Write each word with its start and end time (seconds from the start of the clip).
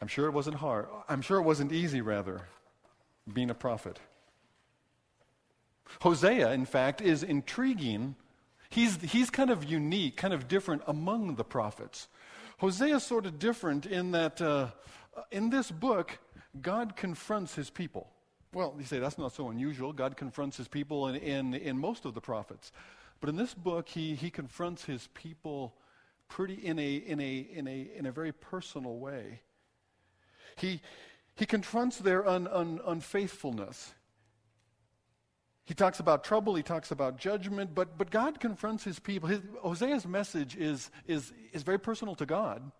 I'm 0.00 0.08
sure 0.08 0.26
it 0.26 0.32
wasn't 0.32 0.56
hard. 0.56 0.86
I'm 1.08 1.22
sure 1.22 1.38
it 1.38 1.42
wasn't 1.42 1.72
easy, 1.72 2.00
rather, 2.00 2.42
being 3.32 3.50
a 3.50 3.54
prophet. 3.54 3.98
Hosea, 6.00 6.52
in 6.52 6.66
fact, 6.66 7.00
is 7.00 7.22
intriguing. 7.22 8.14
He's, 8.70 8.96
he's 9.00 9.30
kind 9.30 9.50
of 9.50 9.64
unique, 9.64 10.16
kind 10.16 10.34
of 10.34 10.46
different 10.46 10.82
among 10.86 11.34
the 11.36 11.44
prophets. 11.44 12.08
Hosea 12.58 12.96
is 12.96 13.02
sort 13.02 13.26
of 13.26 13.38
different 13.38 13.86
in 13.86 14.12
that 14.12 14.40
uh, 14.40 14.68
in 15.30 15.50
this 15.50 15.70
book, 15.70 16.18
God 16.60 16.96
confronts 16.96 17.54
his 17.54 17.70
people. 17.70 18.08
Well, 18.52 18.74
you 18.78 18.84
say 18.84 18.98
that's 18.98 19.18
not 19.18 19.32
so 19.32 19.48
unusual. 19.50 19.92
God 19.92 20.16
confronts 20.16 20.56
his 20.56 20.68
people 20.68 21.08
in, 21.08 21.16
in, 21.16 21.54
in 21.54 21.78
most 21.78 22.04
of 22.04 22.14
the 22.14 22.20
prophets. 22.20 22.72
But 23.20 23.30
in 23.30 23.36
this 23.36 23.54
book, 23.54 23.88
he, 23.88 24.14
he 24.14 24.30
confronts 24.30 24.84
his 24.84 25.08
people 25.14 25.74
pretty 26.28 26.54
in 26.54 26.78
a, 26.78 26.94
in 26.96 27.20
a, 27.20 27.38
in 27.52 27.66
a, 27.66 27.88
in 27.96 28.06
a 28.06 28.12
very 28.12 28.32
personal 28.32 28.96
way. 28.98 29.40
He, 30.60 30.80
he 31.34 31.46
confronts 31.46 31.98
their 31.98 32.26
un, 32.26 32.48
un, 32.48 32.80
unfaithfulness. 32.86 33.92
He 35.64 35.74
talks 35.74 36.00
about 36.00 36.24
trouble, 36.24 36.54
he 36.54 36.62
talks 36.62 36.90
about 36.90 37.18
judgment, 37.18 37.74
but, 37.74 37.98
but 37.98 38.10
God 38.10 38.40
confronts 38.40 38.84
his 38.84 38.98
people. 38.98 39.28
His, 39.28 39.40
Hosea's 39.62 40.06
message 40.06 40.56
is, 40.56 40.90
is, 41.06 41.32
is 41.52 41.62
very 41.62 41.78
personal 41.78 42.14
to 42.14 42.26
God. 42.26 42.72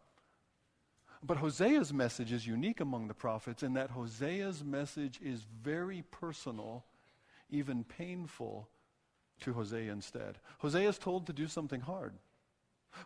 But 1.23 1.39
Hosea's 1.39 1.93
message 1.93 2.33
is 2.33 2.47
unique 2.47 2.81
among 2.81 3.09
the 3.09 3.15
prophets 3.15 3.63
in 3.63 3.75
that 3.75 3.91
Hosea's 3.91 4.65
message 4.65 5.21
is 5.23 5.45
very 5.63 6.03
personal, 6.11 6.85
even 7.51 7.85
painful 7.85 8.69
to 9.41 9.53
Hosea 9.53 9.93
instead. 9.93 10.39
Hosea 10.59 10.89
is 10.89 10.99
told 10.99 11.27
to 11.27 11.33
do 11.33 11.47
something 11.47 11.81
hard. 11.81 12.15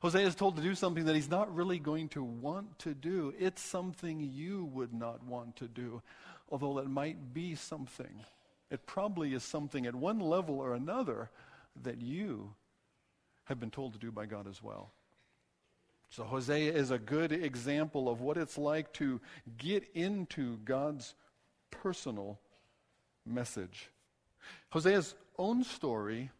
Hosea 0.01 0.27
is 0.27 0.35
told 0.35 0.57
to 0.57 0.63
do 0.63 0.75
something 0.75 1.05
that 1.05 1.15
he's 1.15 1.31
not 1.31 1.55
really 1.55 1.79
going 1.79 2.09
to 2.11 2.23
want 2.23 2.79
to 2.81 2.95
do. 2.95 3.35
It's 3.39 3.63
something 3.63 4.21
you 4.21 4.65
would 4.73 4.93
not 4.93 5.23
want 5.25 5.57
to 5.57 5.69
do, 5.69 6.03
although 6.51 6.79
it 6.79 6.89
might 6.89 7.35
be 7.35 7.55
something. 7.55 8.25
It 8.71 8.87
probably 8.87 9.35
is 9.35 9.45
something 9.45 9.87
at 9.87 9.95
one 9.95 10.19
level 10.19 10.59
or 10.59 10.75
another 10.75 11.31
that 11.83 12.01
you 12.01 12.55
have 13.45 13.61
been 13.61 13.71
told 13.71 13.93
to 13.93 13.99
do 13.99 14.11
by 14.11 14.27
God 14.27 14.49
as 14.49 14.63
well. 14.63 14.91
So 16.11 16.25
Hosea 16.25 16.73
is 16.73 16.91
a 16.91 16.99
good 16.99 17.33
example 17.33 18.09
of 18.09 18.21
what 18.21 18.37
it's 18.37 18.59
like 18.59 18.93
to 18.95 19.21
get 19.57 19.85
into 19.95 20.59
God's 20.59 21.15
personal 21.71 22.39
message. 23.25 23.91
Hosea's 24.71 25.15
own 25.39 25.65
story 25.65 26.31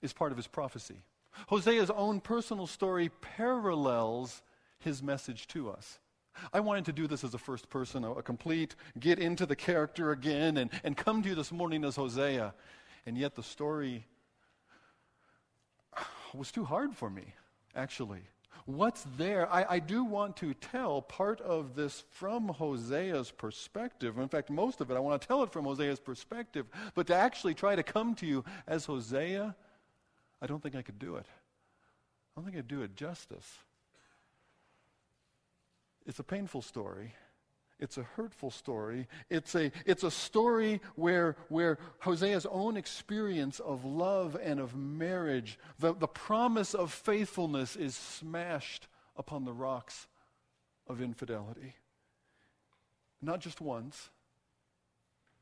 is 0.00 0.12
part 0.12 0.30
of 0.30 0.38
his 0.38 0.46
prophecy. 0.46 1.02
Hosea's 1.46 1.90
own 1.90 2.20
personal 2.20 2.66
story 2.66 3.10
parallels 3.20 4.42
his 4.80 5.02
message 5.02 5.46
to 5.48 5.70
us. 5.70 5.98
I 6.52 6.60
wanted 6.60 6.84
to 6.86 6.92
do 6.92 7.06
this 7.06 7.24
as 7.24 7.34
a 7.34 7.38
first 7.38 7.68
person, 7.68 8.04
a, 8.04 8.22
complete 8.22 8.76
get 8.98 9.18
into 9.18 9.46
the 9.46 9.56
character 9.56 10.12
again 10.12 10.56
and, 10.56 10.70
and 10.84 10.96
come 10.96 11.22
to 11.22 11.28
you 11.28 11.34
this 11.34 11.50
morning 11.50 11.84
as 11.84 11.96
Hosea. 11.96 12.54
And 13.06 13.18
yet 13.18 13.34
the 13.34 13.42
story 13.42 14.06
was 16.34 16.52
too 16.52 16.64
hard 16.64 16.94
for 16.94 17.10
me, 17.10 17.34
actually. 17.74 18.20
What's 18.66 19.06
there? 19.16 19.50
I, 19.50 19.64
I 19.68 19.78
do 19.78 20.04
want 20.04 20.36
to 20.38 20.52
tell 20.52 21.00
part 21.00 21.40
of 21.40 21.74
this 21.74 22.04
from 22.10 22.48
Hosea's 22.48 23.30
perspective. 23.30 24.18
In 24.18 24.28
fact, 24.28 24.50
most 24.50 24.82
of 24.82 24.90
it, 24.90 24.94
I 24.94 25.00
want 25.00 25.20
to 25.20 25.26
tell 25.26 25.42
it 25.42 25.50
from 25.50 25.64
Hosea's 25.64 26.00
perspective. 26.00 26.66
But 26.94 27.06
to 27.06 27.14
actually 27.14 27.54
try 27.54 27.76
to 27.76 27.82
come 27.82 28.14
to 28.16 28.26
you 28.26 28.44
as 28.66 28.84
Hosea, 28.84 29.56
I 30.40 30.46
don't 30.46 30.62
think 30.62 30.74
I 30.74 30.82
could 30.82 30.98
do 30.98 31.16
it. 31.16 31.26
I 31.26 32.40
don't 32.40 32.44
think 32.44 32.56
I'd 32.56 32.68
do 32.68 32.82
it 32.82 32.94
justice. 32.94 33.46
It's 36.06 36.18
a 36.18 36.24
painful 36.24 36.62
story. 36.62 37.14
It's 37.80 37.96
a 37.96 38.02
hurtful 38.02 38.50
story. 38.50 39.06
It's 39.30 39.54
a, 39.54 39.70
it's 39.86 40.02
a 40.02 40.10
story 40.10 40.80
where, 40.96 41.36
where 41.48 41.78
Hosea's 42.00 42.46
own 42.46 42.76
experience 42.76 43.60
of 43.60 43.84
love 43.84 44.36
and 44.42 44.58
of 44.58 44.74
marriage, 44.74 45.58
the, 45.78 45.94
the 45.94 46.08
promise 46.08 46.74
of 46.74 46.92
faithfulness 46.92 47.76
is 47.76 47.94
smashed 47.94 48.88
upon 49.16 49.44
the 49.44 49.52
rocks 49.52 50.08
of 50.88 51.00
infidelity. 51.00 51.74
Not 53.22 53.40
just 53.40 53.60
once, 53.60 54.10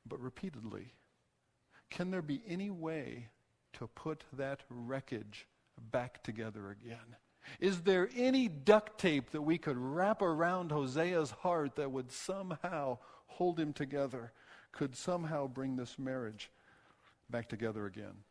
but 0.07 0.21
repeatedly. 0.21 0.93
Can 1.91 2.11
there 2.11 2.23
be 2.23 2.43
any 2.47 2.71
way 2.71 3.29
to 3.79 3.87
put 3.89 4.25
that 4.33 4.63
wreckage 4.69 5.47
back 5.91 6.23
together 6.23 6.71
again? 6.71 7.17
Is 7.61 7.83
there 7.83 8.09
any 8.17 8.49
duct 8.49 8.99
tape 8.99 9.31
that 9.31 9.43
we 9.43 9.59
could 9.59 9.77
wrap 9.77 10.23
around 10.23 10.71
Hosea's 10.71 11.31
heart 11.31 11.77
that 11.77 11.93
would 11.93 12.11
somehow 12.11 12.99
hold 13.27 13.61
him 13.61 13.73
together, 13.73 14.33
could 14.73 14.97
somehow 14.97 15.47
bring 15.47 15.77
this 15.77 15.99
marriage 15.99 16.51
back 17.31 17.49
together 17.49 17.87
again? 17.87 18.25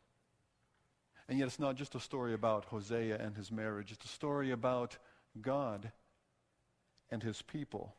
And 1.28 1.40
yet, 1.40 1.48
it's 1.48 1.60
not 1.60 1.76
just 1.76 1.96
a 1.96 2.00
story 2.00 2.34
about 2.34 2.66
Hosea 2.66 3.18
and 3.18 3.36
his 3.36 3.52
marriage, 3.52 3.92
it's 3.92 4.06
a 4.06 4.10
story 4.10 4.52
about 4.52 4.98
God 5.42 5.92
and 7.10 7.24
his 7.24 7.42
people. 7.42 7.96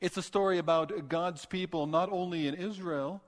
It's 0.00 0.16
a 0.16 0.22
story 0.22 0.58
about 0.58 1.08
God's 1.08 1.46
people, 1.46 1.86
not 1.86 2.10
only 2.12 2.46
in 2.46 2.54
Israel, 2.54 3.22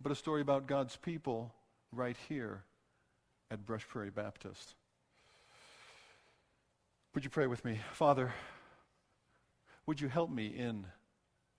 but 0.00 0.12
a 0.12 0.16
story 0.16 0.40
about 0.40 0.66
God's 0.66 0.96
people 0.96 1.54
right 1.92 2.16
here 2.28 2.62
at 3.50 3.64
Brush 3.64 3.86
Prairie 3.86 4.10
Baptist. 4.10 4.74
Would 7.14 7.24
you 7.24 7.30
pray 7.30 7.46
with 7.46 7.64
me? 7.64 7.80
Father, 7.92 8.32
would 9.86 10.00
you 10.00 10.08
help 10.08 10.30
me 10.30 10.46
in 10.46 10.86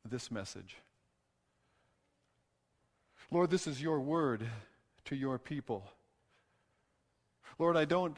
this 0.08 0.32
message? 0.32 0.78
Lord, 3.32 3.50
this 3.50 3.68
is 3.68 3.82
your 3.82 4.00
word 4.00 4.48
to 5.06 5.16
your 5.16 5.38
people. 5.38 5.84
Lord, 7.58 7.76
I 7.76 7.86
don't 7.86 8.18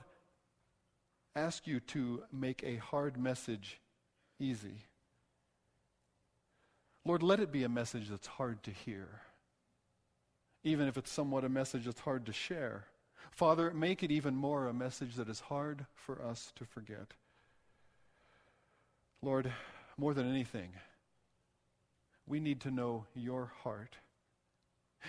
ask 1.36 1.66
you 1.66 1.80
to 1.80 2.24
make 2.32 2.64
a 2.64 2.76
hard 2.78 3.18
message 3.18 3.80
easy. 4.40 4.86
Lord, 7.06 7.24
let 7.24 7.40
it 7.40 7.52
be 7.52 7.64
a 7.64 7.70
message 7.70 8.10
that's 8.10 8.28
hard 8.28 8.62
to 8.64 8.72
hear, 8.72 9.08
even 10.64 10.88
if 10.88 10.98
it's 10.98 11.12
somewhat 11.12 11.44
a 11.44 11.50
message 11.50 11.86
that's 11.86 12.02
hard 12.02 12.26
to 12.26 12.34
share. 12.34 12.86
Father, 13.32 13.72
make 13.72 14.04
it 14.04 14.12
even 14.12 14.36
more 14.36 14.68
a 14.68 14.74
message 14.74 15.16
that 15.16 15.30
is 15.30 15.40
hard 15.42 15.86
for 15.94 16.22
us 16.22 16.52
to 16.56 16.66
forget. 16.66 17.14
Lord, 19.22 19.52
more 19.98 20.14
than 20.14 20.30
anything, 20.30 20.72
we 22.28 22.40
need 22.40 22.62
to 22.62 22.72
know 22.72 23.06
your 23.16 23.52
heart. 23.64 23.98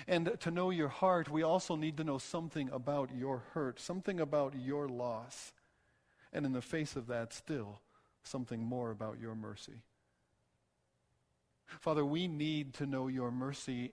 And 0.08 0.38
to 0.40 0.50
know 0.50 0.70
your 0.70 0.88
heart, 0.88 1.30
we 1.30 1.42
also 1.42 1.76
need 1.76 1.96
to 1.98 2.04
know 2.04 2.18
something 2.18 2.70
about 2.70 3.10
your 3.14 3.42
hurt, 3.52 3.78
something 3.78 4.20
about 4.20 4.54
your 4.58 4.88
loss. 4.88 5.52
And 6.32 6.46
in 6.46 6.52
the 6.52 6.62
face 6.62 6.96
of 6.96 7.06
that, 7.08 7.34
still, 7.34 7.80
something 8.22 8.62
more 8.62 8.90
about 8.90 9.20
your 9.20 9.34
mercy. 9.34 9.82
Father, 11.80 12.04
we 12.04 12.26
need 12.26 12.74
to 12.74 12.86
know 12.86 13.08
your 13.08 13.30
mercy 13.30 13.92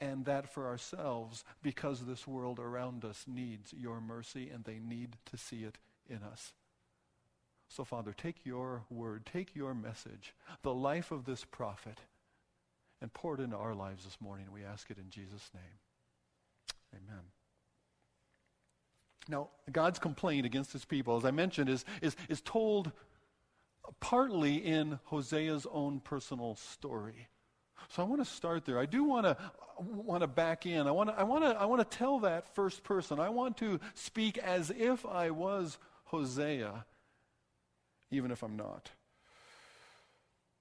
and 0.00 0.24
that 0.24 0.52
for 0.52 0.66
ourselves 0.66 1.44
because 1.62 2.04
this 2.04 2.26
world 2.26 2.58
around 2.58 3.04
us 3.04 3.24
needs 3.26 3.72
your 3.72 4.00
mercy 4.00 4.50
and 4.52 4.64
they 4.64 4.78
need 4.78 5.16
to 5.26 5.36
see 5.36 5.64
it 5.64 5.78
in 6.08 6.22
us. 6.22 6.52
So, 7.68 7.84
Father, 7.84 8.14
take 8.16 8.44
your 8.44 8.84
word, 8.90 9.26
take 9.26 9.56
your 9.56 9.74
message, 9.74 10.34
the 10.62 10.74
life 10.74 11.10
of 11.10 11.24
this 11.24 11.44
prophet, 11.44 12.00
and 13.00 13.12
pour 13.12 13.34
it 13.34 13.40
into 13.40 13.56
our 13.56 13.74
lives 13.74 14.04
this 14.04 14.20
morning. 14.20 14.46
We 14.52 14.64
ask 14.64 14.90
it 14.90 14.98
in 14.98 15.10
Jesus' 15.10 15.50
name. 15.52 15.62
Amen. 16.94 17.22
Now, 19.28 19.48
God's 19.72 19.98
complaint 19.98 20.46
against 20.46 20.72
his 20.72 20.84
people, 20.84 21.16
as 21.16 21.24
I 21.24 21.32
mentioned, 21.32 21.68
is, 21.68 21.84
is, 22.00 22.16
is 22.28 22.40
told 22.40 22.92
partly 24.00 24.56
in 24.56 25.00
Hosea's 25.10 25.66
own 25.70 26.00
personal 26.00 26.54
story. 26.54 27.28
So 27.90 28.02
I 28.02 28.06
want 28.06 28.24
to 28.24 28.30
start 28.30 28.64
there. 28.64 28.78
I 28.78 28.86
do 28.86 29.04
want 29.04 29.26
to 29.26 29.36
want 29.78 30.22
to 30.22 30.26
back 30.26 30.66
in. 30.66 30.86
I 30.86 30.90
want 30.90 31.10
to 31.10 31.18
I 31.18 31.22
want 31.22 31.44
to 31.44 31.50
I 31.50 31.64
want 31.66 31.88
to 31.88 31.96
tell 31.96 32.20
that 32.20 32.54
first 32.54 32.84
person. 32.84 33.20
I 33.20 33.28
want 33.28 33.56
to 33.58 33.80
speak 33.94 34.38
as 34.38 34.70
if 34.70 35.04
I 35.06 35.30
was 35.30 35.78
Hosea 36.06 36.84
even 38.10 38.30
if 38.30 38.42
I'm 38.42 38.56
not. 38.56 38.90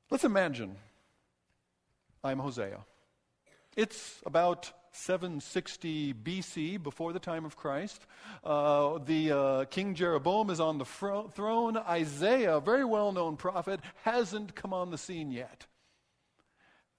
Let's 0.10 0.24
imagine 0.24 0.76
I'm 2.24 2.40
Hosea. 2.40 2.80
It's 3.76 4.22
about 4.26 4.72
760 4.92 6.14
BC, 6.14 6.82
before 6.82 7.12
the 7.12 7.20
time 7.20 7.44
of 7.44 7.58
Christ. 7.58 8.06
Uh, 8.44 9.00
the 9.00 9.32
uh, 9.32 9.66
King 9.66 9.94
Jeroboam 9.94 10.50
is 10.50 10.60
on 10.60 10.78
the 10.78 10.86
fro- 10.86 11.28
throne. 11.28 11.76
Isaiah, 11.76 12.58
a 12.58 12.62
very 12.62 12.86
well 12.86 13.12
known 13.12 13.36
prophet, 13.36 13.82
hasn't 14.04 14.56
come 14.56 14.74
on 14.74 14.92
the 14.92 14.98
scene 14.98 15.32
yet. 15.32 15.66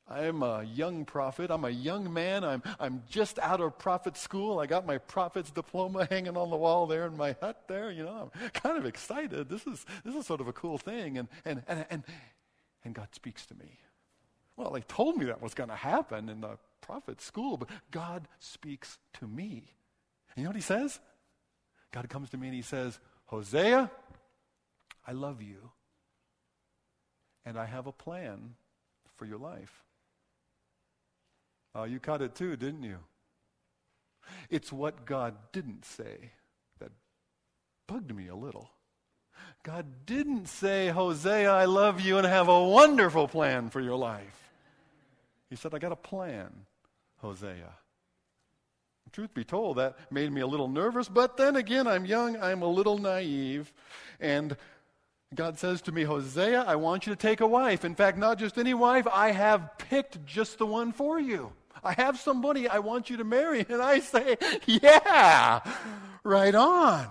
I'm 0.09 0.43
a 0.43 0.63
young 0.63 1.05
prophet. 1.05 1.51
I'm 1.51 1.65
a 1.65 1.71
young 1.71 2.13
man. 2.13 2.45
I'm, 2.45 2.63
I'm 2.79 3.03
just 3.09 3.41
out 3.41 3.61
of 3.61 3.77
prophet 3.79 4.17
school. 4.17 4.61
I 4.61 4.67
got 4.67 4.87
my 4.87 4.99
prophet's 4.99 5.51
diploma 5.51 6.07
hanging 6.09 6.37
on 6.37 6.51
the 6.51 6.57
wall 6.57 6.87
there 6.87 7.07
in 7.07 7.17
my 7.17 7.35
hut 7.41 7.65
there. 7.67 7.91
You 7.91 8.05
know, 8.05 8.31
I'm 8.33 8.51
kind 8.51 8.79
of 8.79 8.87
excited. 8.87 9.49
This 9.49 9.67
is, 9.67 9.85
this 10.05 10.15
is 10.15 10.25
sort 10.25 10.41
of 10.41 10.47
a 10.47 10.53
cool 10.53 10.79
thing. 10.79 11.19
And, 11.19 11.29
and, 11.45 11.63
and, 11.67 11.87
and, 11.91 12.05
and 12.85 12.95
God 12.95 13.09
speaks 13.13 13.47
to 13.47 13.55
me. 13.57 13.81
Well, 14.57 14.71
they 14.71 14.83
told 14.83 15.17
me 15.17 15.27
that 15.27 15.43
was 15.43 15.55
going 15.55 15.71
to 15.71 15.77
happen 15.77 16.29
in 16.29 16.41
the 16.41 16.57
prophet 16.81 17.21
school, 17.21 17.57
but 17.57 17.69
God 17.91 18.29
speaks 18.39 18.99
to 19.15 19.27
me. 19.27 19.75
And 20.35 20.39
you 20.39 20.45
know 20.45 20.51
what 20.51 20.57
he 20.57 20.63
says? 20.63 21.01
God 21.91 22.09
comes 22.09 22.31
to 22.31 22.37
me 22.37 22.47
and 22.47 22.57
he 22.57 22.63
says, 22.63 22.99
Hosea, 23.27 23.91
I 25.07 25.13
love 25.13 25.43
you, 25.43 25.71
and 27.45 27.59
I 27.59 27.65
have 27.65 27.87
a 27.87 27.93
plan 27.93 28.55
for 29.17 29.25
your 29.25 29.39
life. 29.39 29.86
Oh, 31.79 31.85
you 31.85 32.01
caught 32.01 32.23
it 32.23 32.35
too, 32.35 32.57
didn't 32.57 32.85
you? 32.85 32.97
It's 34.49 34.73
what 34.73 35.05
God 35.05 35.35
didn't 35.53 35.85
say 35.85 36.31
that 36.81 36.91
bugged 37.87 38.15
me 38.17 38.29
a 38.29 38.35
little. 38.35 38.71
God 39.63 39.85
didn't 40.07 40.47
say, 40.47 40.89
Hosea, 40.89 41.53
I 41.53 41.67
love 41.67 42.01
you 42.01 42.17
and 42.17 42.27
have 42.27 42.49
a 42.49 42.65
wonderful 42.65 43.29
plan 43.29 43.69
for 43.69 43.83
your 43.83 43.97
life. 43.97 44.49
He 45.51 45.57
said, 45.57 45.75
I 45.75 45.79
got 45.79 45.93
a 45.93 45.97
plan, 45.97 46.51
Hosea. 47.19 47.75
Truth 49.13 49.35
be 49.35 49.45
told, 49.45 49.77
that 49.77 49.97
made 50.11 50.33
me 50.33 50.41
a 50.41 50.47
little 50.47 50.69
nervous, 50.69 51.09
but 51.09 51.37
then 51.37 51.57
again, 51.57 51.87
I'm 51.87 52.05
young, 52.05 52.37
I'm 52.43 52.63
a 52.63 52.69
little 52.69 52.99
naive, 52.99 53.73
and 54.21 54.57
God 55.35 55.59
says 55.59 55.81
to 55.83 55.93
me, 55.93 56.05
Hosea, 56.05 56.63
I 56.63 56.77
want 56.77 57.07
you 57.07 57.15
to 57.15 57.19
take 57.19 57.41
a 57.41 57.47
wife. 57.47 57.85
In 57.85 57.95
fact, 57.95 58.19
not 58.19 58.39
just 58.39 58.59
any 58.59 58.75
wife, 58.75 59.07
I 59.11 59.33
have 59.33 59.79
picked 59.79 60.25
just 60.27 60.59
the 60.59 60.67
one 60.67 60.93
for 60.93 61.19
you. 61.19 61.53
I 61.83 61.93
have 61.93 62.19
somebody 62.19 62.69
I 62.69 62.79
want 62.79 63.11
you 63.11 63.19
to 63.19 63.25
marry. 63.25 63.65
And 63.69 63.83
I 63.83 64.01
say, 64.01 64.37
Yeah, 64.67 65.61
right 66.25 66.55
on. 66.55 67.09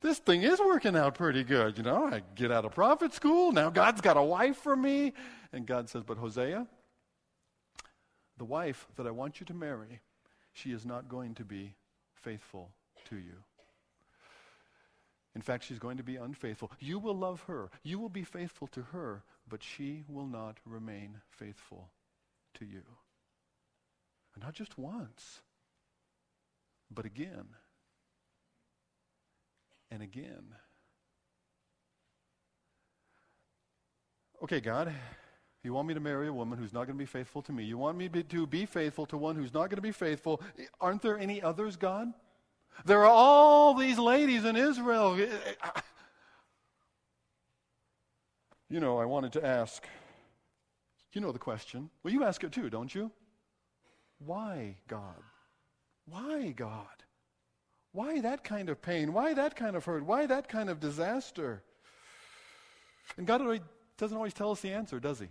This 0.00 0.18
thing 0.18 0.42
is 0.42 0.58
working 0.58 0.96
out 0.96 1.14
pretty 1.14 1.44
good. 1.44 1.78
You 1.78 1.84
know, 1.84 2.04
I 2.04 2.22
get 2.34 2.52
out 2.52 2.64
of 2.64 2.74
prophet 2.74 3.14
school. 3.14 3.52
Now 3.52 3.70
God's 3.70 4.00
got 4.00 4.16
a 4.16 4.22
wife 4.22 4.58
for 4.58 4.76
me. 4.76 5.14
And 5.52 5.66
God 5.66 5.88
says, 5.88 6.02
But 6.02 6.18
Hosea, 6.18 6.66
the 8.36 8.44
wife 8.44 8.86
that 8.96 9.06
I 9.06 9.10
want 9.10 9.40
you 9.40 9.46
to 9.46 9.54
marry, 9.54 10.00
she 10.52 10.72
is 10.72 10.84
not 10.84 11.08
going 11.08 11.34
to 11.36 11.44
be 11.44 11.74
faithful 12.14 12.70
to 13.08 13.16
you. 13.16 13.44
In 15.34 15.42
fact, 15.42 15.64
she's 15.64 15.78
going 15.78 15.96
to 15.96 16.04
be 16.04 16.16
unfaithful. 16.16 16.70
You 16.78 16.98
will 16.98 17.16
love 17.16 17.42
her. 17.48 17.70
You 17.82 17.98
will 17.98 18.08
be 18.08 18.22
faithful 18.22 18.68
to 18.68 18.82
her, 18.92 19.22
but 19.48 19.62
she 19.62 20.04
will 20.08 20.26
not 20.26 20.58
remain 20.64 21.20
faithful 21.28 21.90
to 22.54 22.64
you. 22.64 22.82
And 24.34 24.42
not 24.42 24.54
just 24.54 24.76
once, 24.78 25.40
but 26.90 27.04
again 27.04 27.46
and 29.90 30.02
again. 30.02 30.54
Okay, 34.42 34.60
God, 34.60 34.92
you 35.62 35.72
want 35.72 35.88
me 35.88 35.94
to 35.94 36.00
marry 36.00 36.28
a 36.28 36.32
woman 36.32 36.58
who's 36.58 36.72
not 36.72 36.86
going 36.86 36.98
to 36.98 37.02
be 37.02 37.06
faithful 37.06 37.40
to 37.42 37.52
me. 37.52 37.64
You 37.64 37.78
want 37.78 37.96
me 37.96 38.08
to 38.08 38.46
be 38.46 38.66
faithful 38.66 39.06
to 39.06 39.16
one 39.16 39.36
who's 39.36 39.54
not 39.54 39.70
going 39.70 39.76
to 39.76 39.82
be 39.82 39.92
faithful. 39.92 40.42
Aren't 40.80 41.00
there 41.00 41.18
any 41.18 41.40
others, 41.40 41.76
God? 41.76 42.12
There 42.84 43.00
are 43.00 43.10
all 43.10 43.74
these 43.74 43.98
ladies 43.98 44.44
in 44.44 44.56
Israel. 44.56 45.16
You 48.68 48.80
know, 48.80 48.98
I 48.98 49.04
wanted 49.04 49.32
to 49.34 49.46
ask, 49.46 49.86
you 51.12 51.20
know 51.20 51.30
the 51.30 51.38
question. 51.38 51.88
Well, 52.02 52.12
you 52.12 52.24
ask 52.24 52.42
it 52.42 52.50
too, 52.50 52.68
don't 52.68 52.92
you? 52.92 53.12
Why, 54.24 54.76
God? 54.88 55.22
Why, 56.06 56.50
God? 56.50 56.86
Why 57.92 58.20
that 58.20 58.42
kind 58.44 58.68
of 58.68 58.82
pain? 58.82 59.12
Why 59.12 59.34
that 59.34 59.56
kind 59.56 59.76
of 59.76 59.84
hurt? 59.84 60.04
Why 60.04 60.26
that 60.26 60.48
kind 60.48 60.68
of 60.68 60.80
disaster? 60.80 61.62
And 63.16 63.26
God 63.26 63.60
doesn't 63.98 64.16
always 64.16 64.34
tell 64.34 64.50
us 64.50 64.60
the 64.60 64.72
answer, 64.72 64.98
does 64.98 65.20
He? 65.20 65.28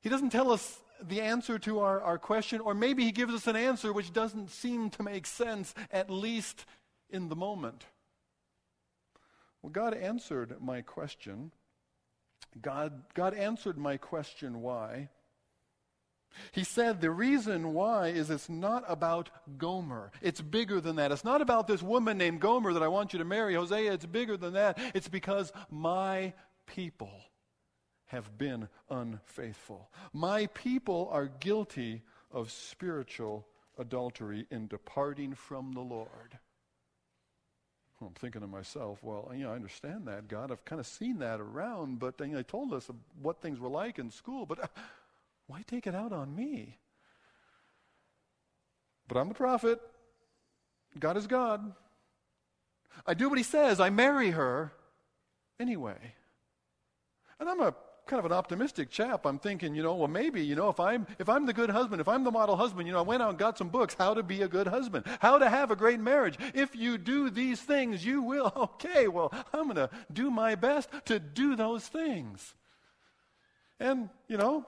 He 0.00 0.08
doesn't 0.08 0.30
tell 0.30 0.50
us 0.50 0.80
the 1.00 1.20
answer 1.20 1.58
to 1.60 1.80
our, 1.80 2.00
our 2.00 2.18
question, 2.18 2.60
or 2.60 2.74
maybe 2.74 3.04
He 3.04 3.12
gives 3.12 3.32
us 3.32 3.46
an 3.46 3.56
answer 3.56 3.92
which 3.92 4.12
doesn't 4.12 4.50
seem 4.50 4.90
to 4.90 5.02
make 5.02 5.26
sense, 5.26 5.74
at 5.92 6.10
least 6.10 6.64
in 7.10 7.28
the 7.28 7.36
moment. 7.36 7.84
Well, 9.62 9.70
God 9.70 9.94
answered 9.94 10.56
my 10.60 10.82
question. 10.82 11.52
God, 12.60 13.04
God 13.14 13.34
answered 13.34 13.78
my 13.78 13.96
question, 13.96 14.60
why? 14.60 15.08
He 16.52 16.64
said 16.64 17.00
the 17.00 17.10
reason 17.10 17.72
why 17.72 18.08
is 18.08 18.30
it's 18.30 18.48
not 18.48 18.84
about 18.88 19.30
Gomer. 19.58 20.10
It's 20.20 20.40
bigger 20.40 20.80
than 20.80 20.96
that. 20.96 21.12
It's 21.12 21.24
not 21.24 21.40
about 21.40 21.66
this 21.66 21.82
woman 21.82 22.18
named 22.18 22.40
Gomer 22.40 22.72
that 22.72 22.82
I 22.82 22.88
want 22.88 23.12
you 23.12 23.18
to 23.18 23.24
marry. 23.24 23.54
Hosea, 23.54 23.92
it's 23.92 24.06
bigger 24.06 24.36
than 24.36 24.54
that. 24.54 24.78
It's 24.94 25.08
because 25.08 25.52
my 25.70 26.32
people 26.66 27.12
have 28.06 28.36
been 28.36 28.68
unfaithful. 28.90 29.88
My 30.12 30.46
people 30.46 31.08
are 31.12 31.26
guilty 31.40 32.02
of 32.30 32.50
spiritual 32.50 33.46
adultery 33.78 34.46
in 34.50 34.66
departing 34.66 35.34
from 35.34 35.72
the 35.72 35.80
Lord. 35.80 36.38
I'm 38.00 38.14
thinking 38.14 38.40
to 38.40 38.46
myself, 38.46 38.98
well, 39.02 39.30
you 39.34 39.44
know, 39.44 39.52
I 39.52 39.54
understand 39.54 40.06
that, 40.08 40.28
God. 40.28 40.50
I've 40.50 40.64
kind 40.64 40.80
of 40.80 40.86
seen 40.86 41.18
that 41.20 41.40
around, 41.40 42.00
but 42.00 42.18
you 42.20 42.26
know, 42.26 42.36
they 42.36 42.42
told 42.42 42.72
us 42.72 42.90
what 43.20 43.40
things 43.40 43.60
were 43.60 43.68
like 43.68 43.98
in 43.98 44.10
school, 44.10 44.44
but 44.44 44.70
why 45.52 45.60
take 45.66 45.86
it 45.86 45.94
out 45.94 46.14
on 46.14 46.34
me? 46.34 46.78
But 49.06 49.18
I'm 49.18 49.28
the 49.28 49.34
prophet. 49.34 49.78
God 50.98 51.18
is 51.18 51.26
God. 51.26 51.74
I 53.06 53.12
do 53.12 53.28
what 53.28 53.36
he 53.36 53.44
says. 53.44 53.78
I 53.78 53.90
marry 53.90 54.30
her 54.30 54.72
anyway. 55.60 56.14
And 57.38 57.50
I'm 57.50 57.60
a 57.60 57.74
kind 58.06 58.18
of 58.18 58.24
an 58.24 58.32
optimistic 58.32 58.88
chap. 58.88 59.26
I'm 59.26 59.38
thinking, 59.38 59.74
you 59.74 59.82
know, 59.82 59.94
well, 59.94 60.08
maybe, 60.08 60.42
you 60.42 60.54
know, 60.54 60.70
if 60.70 60.80
I'm 60.80 61.06
if 61.18 61.28
I'm 61.28 61.44
the 61.44 61.52
good 61.52 61.68
husband, 61.68 62.00
if 62.00 62.08
I'm 62.08 62.24
the 62.24 62.30
model 62.30 62.56
husband, 62.56 62.86
you 62.86 62.94
know, 62.94 63.00
I 63.00 63.02
went 63.02 63.22
out 63.22 63.28
and 63.28 63.38
got 63.38 63.58
some 63.58 63.68
books, 63.68 63.94
how 63.98 64.14
to 64.14 64.22
be 64.22 64.40
a 64.40 64.48
good 64.48 64.68
husband, 64.68 65.04
how 65.20 65.36
to 65.36 65.50
have 65.50 65.70
a 65.70 65.76
great 65.76 66.00
marriage. 66.00 66.38
If 66.54 66.74
you 66.74 66.96
do 66.96 67.28
these 67.28 67.60
things, 67.60 68.06
you 68.06 68.22
will. 68.22 68.52
Okay, 68.84 69.06
well, 69.06 69.30
I'm 69.52 69.64
going 69.64 69.76
to 69.76 69.90
do 70.10 70.30
my 70.30 70.54
best 70.54 70.88
to 71.04 71.18
do 71.18 71.56
those 71.56 71.86
things. 71.86 72.54
And, 73.78 74.08
you 74.28 74.38
know, 74.38 74.66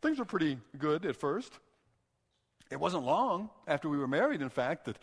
Things 0.00 0.18
were 0.18 0.24
pretty 0.24 0.58
good 0.78 1.04
at 1.04 1.16
first. 1.16 1.52
It 2.70 2.78
wasn't 2.78 3.04
long 3.04 3.50
after 3.66 3.88
we 3.88 3.98
were 3.98 4.06
married, 4.08 4.42
in 4.42 4.50
fact, 4.50 4.84
that 4.84 4.98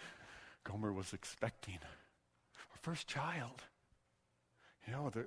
Gomer 0.64 0.94
was 0.94 1.14
expecting 1.14 1.80
our 1.82 2.78
first 2.82 3.08
child. 3.08 3.64
You 4.88 4.94
know, 4.94 5.10
the, 5.10 5.26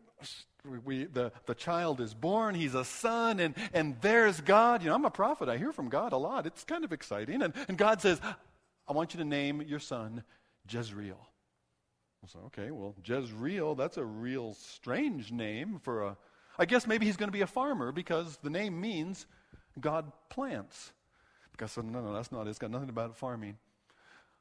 we, 0.85 1.05
the, 1.05 1.33
the 1.47 1.55
child 1.55 2.01
is 2.01 2.15
born, 2.15 2.55
he's 2.55 2.75
a 2.75 2.85
son, 2.85 3.41
and, 3.41 3.55
and 3.73 3.97
there's 4.01 4.41
God. 4.41 4.83
You 4.83 4.89
know, 4.89 4.95
I'm 4.95 5.05
a 5.05 5.11
prophet, 5.11 5.49
I 5.49 5.57
hear 5.57 5.73
from 5.73 5.89
God 5.89 6.13
a 6.13 6.17
lot. 6.17 6.47
It's 6.47 6.63
kind 6.65 6.85
of 6.85 6.93
exciting. 6.93 7.43
And, 7.43 7.53
and 7.67 7.77
God 7.77 8.01
says, 8.01 8.21
I 8.87 8.93
want 8.93 9.15
you 9.15 9.19
to 9.19 9.25
name 9.25 9.63
your 9.63 9.81
son 9.81 10.23
Jezreel. 10.71 11.29
I 12.23 12.47
okay, 12.47 12.71
well, 12.71 12.95
Jezreel, 13.05 13.75
that's 13.75 13.97
a 13.97 14.05
real 14.05 14.55
strange 14.55 15.31
name 15.31 15.81
for 15.83 16.03
a. 16.05 16.17
I 16.59 16.65
guess 16.65 16.87
maybe 16.87 17.07
he's 17.07 17.17
going 17.17 17.29
to 17.29 17.33
be 17.33 17.43
a 17.43 17.47
farmer 17.47 17.93
because 17.93 18.39
the 18.43 18.51
name 18.51 18.81
means 18.81 19.27
God 19.81 20.13
plants. 20.29 20.93
Because 21.53 21.73
said, 21.73 21.85
no, 21.85 22.01
no, 22.01 22.13
that's 22.13 22.31
not 22.31 22.47
it. 22.47 22.51
It's 22.51 22.59
got 22.59 22.71
nothing 22.71 22.89
about 22.89 23.17
farming. 23.17 23.57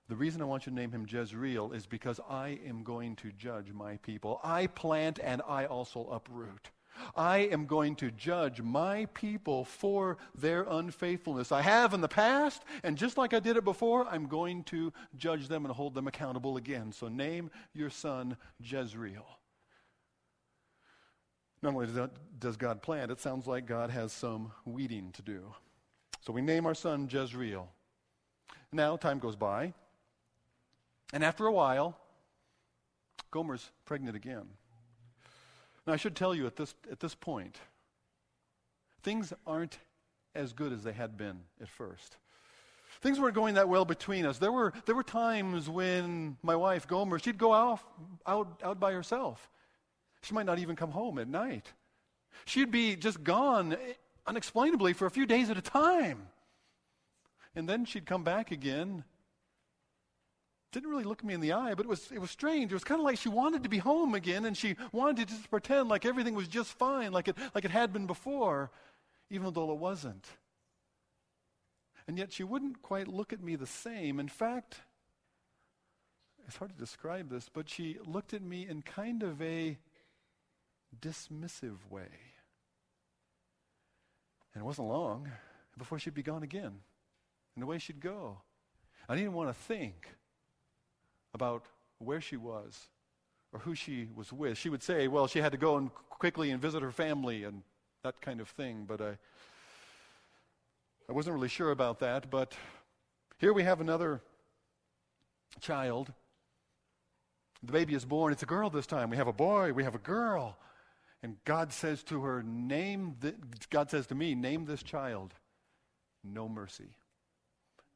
The 0.10 0.16
reason 0.16 0.42
I 0.42 0.46
want 0.46 0.66
you 0.66 0.72
to 0.72 0.76
name 0.76 0.92
him 0.92 1.06
Jezreel 1.10 1.74
is 1.74 1.86
because 1.86 2.20
I 2.30 2.60
am 2.66 2.84
going 2.84 3.16
to 3.18 3.32
judge 3.32 3.74
my 3.74 3.98
people. 3.98 4.40
I 4.44 4.68
plant 4.68 5.20
and 5.22 5.42
I 5.48 5.66
also 5.66 6.08
uproot. 6.10 6.70
I 7.16 7.40
am 7.40 7.66
going 7.66 7.96
to 7.98 8.12
judge 8.12 8.62
my 8.62 9.06
people 9.14 9.66
for 9.66 10.18
their 10.36 10.64
unfaithfulness. 10.64 11.52
I 11.52 11.62
have 11.62 11.94
in 11.94 12.02
the 12.02 12.08
past, 12.08 12.64
and 12.84 12.98
just 12.98 13.18
like 13.18 13.34
I 13.34 13.40
did 13.40 13.58
it 13.58 13.64
before, 13.64 14.08
I'm 14.08 14.28
going 14.28 14.64
to 14.66 14.92
judge 15.16 15.48
them 15.48 15.66
and 15.66 15.74
hold 15.74 15.94
them 15.94 16.08
accountable 16.08 16.58
again. 16.58 16.92
So 16.92 17.08
name 17.08 17.52
your 17.74 17.90
son 17.90 18.38
Jezreel. 18.60 19.26
Not 21.62 21.74
only 21.74 21.88
does 22.40 22.58
God 22.58 22.82
plant, 22.82 23.12
it 23.12 23.20
sounds 23.20 23.48
like 23.48 23.66
God 23.66 23.90
has 23.90 24.12
some 24.12 24.52
weeding 24.66 25.12
to 25.14 25.22
do. 25.22 25.54
So 26.26 26.32
we 26.34 26.42
name 26.42 26.66
our 26.66 26.76
son 26.76 27.08
Jezreel. 27.12 27.68
Now, 28.72 28.98
time 28.98 29.20
goes 29.20 29.36
by, 29.36 29.74
and 31.14 31.24
after 31.24 31.46
a 31.46 31.52
while, 31.52 31.98
Gomer's 33.32 33.72
pregnant 33.86 34.16
again. 34.16 34.46
Now, 35.86 35.94
I 35.94 35.96
should 35.96 36.16
tell 36.16 36.36
you 36.36 36.46
at 36.46 36.58
this, 36.58 36.76
at 36.92 37.00
this 37.00 37.16
point, 37.16 37.58
things 39.04 39.32
aren't 39.46 39.80
as 40.36 40.54
good 40.54 40.74
as 40.74 40.84
they 40.84 40.92
had 40.92 41.18
been 41.18 41.40
at 41.62 41.70
first. 41.70 42.18
Things 43.02 43.20
weren't 43.20 43.36
going 43.36 43.56
that 43.56 43.70
well 43.70 43.86
between 43.86 44.26
us. 44.26 44.38
There 44.38 44.52
were, 44.52 44.74
there 44.86 44.96
were 44.96 45.04
times 45.04 45.70
when 45.70 46.38
my 46.44 46.56
wife, 46.56 46.88
Gomer, 46.88 47.20
she'd 47.20 47.38
go 47.38 47.52
off, 47.52 47.86
out, 48.26 48.60
out 48.64 48.80
by 48.80 48.92
herself. 48.92 49.50
She 50.22 50.34
might 50.34 50.46
not 50.46 50.60
even 50.60 50.76
come 50.76 50.92
home 50.92 51.20
at 51.20 51.28
night. 51.28 51.74
She'd 52.46 52.72
be 52.72 52.96
just 52.96 53.24
gone 53.24 53.74
eh, 53.74 53.94
unexplainably 54.26 54.94
for 54.94 55.06
a 55.06 55.12
few 55.12 55.26
days 55.26 55.50
at 55.50 55.58
a 55.58 55.62
time. 55.62 56.28
And 57.56 57.68
then 57.68 57.86
she'd 57.86 58.06
come 58.06 58.24
back 58.24 58.52
again. 58.52 59.04
didn't 60.72 60.90
really 60.90 61.04
look 61.04 61.24
me 61.24 61.34
in 61.34 61.42
the 61.42 61.54
eye, 61.54 61.74
but 61.74 61.86
it 61.86 61.90
was, 61.90 62.12
it 62.12 62.20
was 62.20 62.30
strange. 62.30 62.72
It 62.72 62.76
was 62.76 62.84
kind 62.84 63.00
of 63.00 63.06
like 63.06 63.18
she 63.18 63.30
wanted 63.30 63.64
to 63.64 63.70
be 63.70 63.80
home 63.80 64.14
again 64.14 64.46
and 64.46 64.56
she 64.56 64.76
wanted 64.92 65.28
to 65.28 65.36
just 65.36 65.50
pretend 65.50 65.90
like 65.90 66.06
everything 66.06 66.36
was 66.36 66.48
just 66.48 66.74
fine, 66.74 67.12
like 67.12 67.28
it, 67.28 67.38
like 67.56 67.66
it 67.66 67.72
had 67.72 67.94
been 67.94 68.06
before, 68.06 68.70
even 69.30 69.52
though 69.54 69.72
it 69.72 69.78
wasn't. 69.78 70.26
And 72.08 72.18
yet 72.18 72.32
she 72.32 72.44
wouldn't 72.44 72.82
quite 72.82 73.08
look 73.08 73.34
at 73.34 73.42
me 73.42 73.56
the 73.56 73.66
same. 73.66 74.20
In 74.20 74.30
fact, 74.30 74.82
it's 76.48 76.56
hard 76.56 76.72
to 76.72 76.78
describe 76.78 77.30
this, 77.30 77.50
but 77.52 77.68
she 77.68 77.98
looked 78.06 78.34
at 78.34 78.42
me 78.42 78.68
in 78.68 78.82
kind 78.82 79.24
of 79.24 79.42
a 79.42 79.78
dismissive 81.02 81.78
way. 81.90 82.10
And 84.54 84.64
it 84.64 84.66
wasn't 84.66 84.88
long 84.88 85.30
before 85.78 86.00
she'd 86.00 86.14
be 86.14 86.24
gone 86.24 86.44
again, 86.44 86.80
and 87.56 87.64
away 87.64 87.78
she'd 87.78 88.00
go. 88.00 88.38
I 89.08 89.16
didn't 89.16 89.34
want 89.34 89.50
to 89.50 89.54
think 89.54 90.10
about 91.34 91.66
where 92.00 92.22
she 92.22 92.38
was 92.38 92.88
or 93.54 93.60
who 93.60 93.76
she 93.76 94.08
was 94.16 94.34
with. 94.34 94.58
She 94.58 94.70
would 94.70 94.84
say, 94.84 95.08
well, 95.08 95.28
she 95.28 95.40
had 95.40 95.52
to 95.52 95.58
go 95.58 95.78
and 95.78 95.94
quickly 96.10 96.52
and 96.52 96.62
visit 96.62 96.82
her 96.82 96.92
family 96.92 97.44
and 97.44 97.62
that 98.04 98.20
kind 98.22 98.42
of 98.42 98.50
thing, 98.50 98.86
but 98.88 99.02
I, 99.02 99.18
I 101.10 101.12
wasn't 101.12 101.36
really 101.36 101.48
sure 101.48 101.72
about 101.72 102.00
that. 102.00 102.30
But 102.30 102.54
here 103.38 103.54
we 103.54 103.64
have 103.64 103.82
another 103.82 104.22
child. 105.62 106.12
The 107.64 107.72
baby 107.72 107.94
is 107.94 108.06
born. 108.06 108.34
It's 108.34 108.44
a 108.44 108.48
girl 108.48 108.70
this 108.70 108.88
time. 108.88 109.10
We 109.10 109.18
have 109.18 109.28
a 109.28 109.34
boy, 109.34 109.74
we 109.74 109.84
have 109.84 109.96
a 109.96 110.00
girl. 110.00 110.58
And 111.24 111.38
God 111.46 111.74
says 111.74 112.04
to 112.04 112.22
her, 112.22 112.44
name 112.44 113.16
the, 113.20 113.34
God 113.70 113.90
says 113.90 114.08
to 114.08 114.16
me, 114.16 114.36
name 114.36 114.66
this 114.66 114.84
child 114.84 115.34
no 116.24 116.48
mercy. 116.48 116.96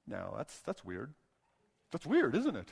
Now, 0.08 0.34
that's, 0.38 0.60
that's 0.62 0.84
weird. 0.84 1.14
That's 1.92 2.06
weird, 2.06 2.36
isn't 2.36 2.56
it? 2.56 2.70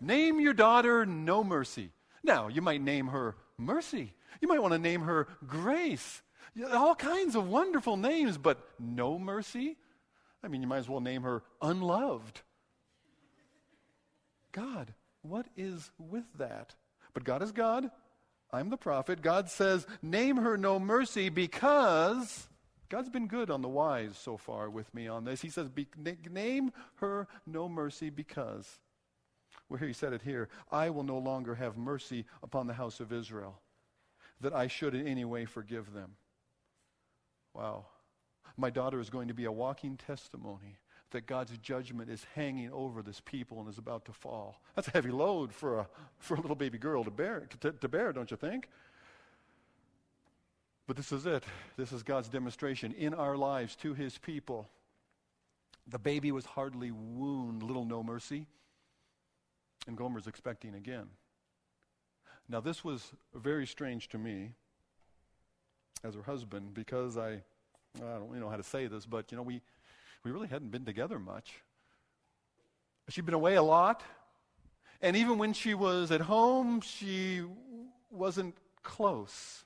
Name 0.00 0.40
your 0.40 0.52
daughter 0.52 1.06
no 1.06 1.42
mercy. 1.42 1.90
Now, 2.22 2.48
you 2.48 2.62
might 2.62 2.80
name 2.80 3.08
her 3.08 3.36
mercy. 3.58 4.12
You 4.40 4.48
might 4.48 4.60
want 4.62 4.72
to 4.72 4.78
name 4.78 5.02
her 5.02 5.28
grace. 5.46 6.22
All 6.72 6.94
kinds 6.94 7.34
of 7.34 7.48
wonderful 7.48 7.96
names, 7.96 8.36
but 8.36 8.58
no 8.78 9.18
mercy? 9.18 9.76
I 10.44 10.48
mean, 10.48 10.60
you 10.60 10.68
might 10.68 10.78
as 10.78 10.88
well 10.88 11.00
name 11.00 11.22
her 11.22 11.42
unloved. 11.60 12.40
God, 14.52 14.92
what 15.22 15.46
is 15.56 15.90
with 15.98 16.24
that? 16.38 16.74
But 17.14 17.24
God 17.24 17.42
is 17.42 17.52
God. 17.52 17.90
I'm 18.52 18.68
the 18.68 18.76
prophet. 18.76 19.22
God 19.22 19.48
says, 19.48 19.86
name 20.02 20.36
her 20.36 20.56
no 20.56 20.78
mercy 20.78 21.30
because 21.30 22.48
God's 22.90 23.08
been 23.08 23.26
good 23.26 23.50
on 23.50 23.62
the 23.62 23.68
wise 23.68 24.18
so 24.18 24.36
far 24.36 24.68
with 24.68 24.92
me 24.94 25.08
on 25.08 25.24
this. 25.24 25.40
He 25.40 25.48
says, 25.48 25.68
name 26.30 26.72
her 26.96 27.26
no 27.46 27.68
mercy 27.68 28.10
because. 28.10 28.78
Well, 29.68 29.78
here 29.78 29.88
he 29.88 29.94
said 29.94 30.12
it 30.12 30.20
here 30.22 30.50
I 30.70 30.90
will 30.90 31.02
no 31.02 31.16
longer 31.16 31.54
have 31.54 31.78
mercy 31.78 32.26
upon 32.42 32.66
the 32.66 32.74
house 32.74 33.00
of 33.00 33.12
Israel, 33.12 33.58
that 34.42 34.52
I 34.52 34.66
should 34.66 34.94
in 34.94 35.08
any 35.08 35.24
way 35.24 35.46
forgive 35.46 35.94
them. 35.94 36.16
Wow. 37.54 37.86
My 38.58 38.68
daughter 38.68 39.00
is 39.00 39.08
going 39.08 39.28
to 39.28 39.34
be 39.34 39.46
a 39.46 39.52
walking 39.52 39.96
testimony 39.96 40.76
that 41.12 41.26
God's 41.26 41.56
judgment 41.58 42.10
is 42.10 42.26
hanging 42.34 42.70
over 42.72 43.02
this 43.02 43.20
people 43.20 43.60
and 43.60 43.68
is 43.68 43.78
about 43.78 44.04
to 44.06 44.12
fall. 44.12 44.60
That's 44.74 44.88
a 44.88 44.90
heavy 44.90 45.10
load 45.10 45.52
for 45.52 45.78
a, 45.78 45.86
for 46.18 46.34
a 46.34 46.40
little 46.40 46.56
baby 46.56 46.78
girl 46.78 47.04
to 47.04 47.10
bear, 47.10 47.48
to, 47.60 47.72
to 47.72 47.88
bear, 47.88 48.12
don't 48.12 48.30
you 48.30 48.36
think? 48.36 48.68
But 50.86 50.96
this 50.96 51.12
is 51.12 51.26
it. 51.26 51.44
This 51.76 51.92
is 51.92 52.02
God's 52.02 52.28
demonstration 52.28 52.92
in 52.92 53.14
our 53.14 53.36
lives 53.36 53.76
to 53.76 53.94
his 53.94 54.18
people. 54.18 54.68
The 55.86 55.98
baby 55.98 56.32
was 56.32 56.44
hardly 56.44 56.90
wound, 56.90 57.62
little 57.62 57.84
no 57.84 58.02
mercy. 58.02 58.46
And 59.86 59.96
Gomer's 59.96 60.26
expecting 60.26 60.74
again. 60.74 61.06
Now, 62.48 62.60
this 62.60 62.84
was 62.84 63.12
very 63.34 63.66
strange 63.66 64.08
to 64.08 64.18
me 64.18 64.52
as 66.04 66.14
her 66.14 66.22
husband 66.22 66.74
because 66.74 67.16
I, 67.16 67.42
I 67.96 68.18
don't 68.18 68.38
know 68.38 68.48
how 68.48 68.56
to 68.56 68.62
say 68.62 68.86
this, 68.86 69.06
but, 69.06 69.30
you 69.30 69.36
know, 69.36 69.42
we, 69.42 69.60
we 70.24 70.30
really 70.30 70.48
hadn't 70.48 70.70
been 70.70 70.84
together 70.84 71.18
much. 71.18 71.52
She'd 73.08 73.26
been 73.26 73.34
away 73.34 73.56
a 73.56 73.62
lot. 73.62 74.02
And 75.00 75.16
even 75.16 75.38
when 75.38 75.52
she 75.52 75.74
was 75.74 76.12
at 76.12 76.20
home, 76.20 76.80
she 76.80 77.42
wasn't 78.10 78.54
close. 78.82 79.64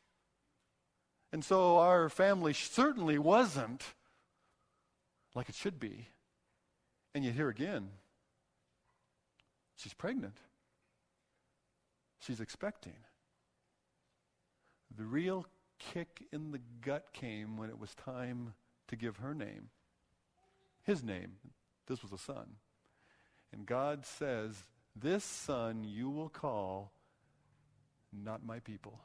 And 1.33 1.45
so 1.45 1.79
our 1.79 2.09
family 2.09 2.55
certainly 2.55 3.19
wasn't 3.19 3.85
like 5.35 5.49
it 5.49 5.55
should 5.55 5.79
be. 5.79 6.09
And 7.15 7.25
yet, 7.25 7.35
here 7.35 7.49
again, 7.49 7.91
She's 9.77 9.95
pregnant. 9.95 10.39
She's 12.19 12.41
expecting. 12.41 12.97
The 14.97 15.05
real 15.05 15.47
kick 15.79 16.25
in 16.33 16.51
the 16.51 16.61
gut 16.81 17.13
came 17.13 17.57
when 17.59 17.69
it 17.69 17.79
was 17.79 17.95
time 17.95 18.55
to 18.89 18.97
give 18.97 19.19
her 19.19 19.35
name. 19.35 19.69
His 20.87 21.03
name. 21.03 21.33
This 21.89 22.03
was 22.03 22.13
a 22.13 22.19
son. 22.19 22.47
And 23.53 23.67
God 23.67 24.07
says, 24.07 24.55
This 24.95 25.25
son 25.25 25.85
you 25.85 26.09
will 26.09 26.29
call 26.29 26.93
not 28.13 28.47
my 28.47 28.61
people. 28.61 29.01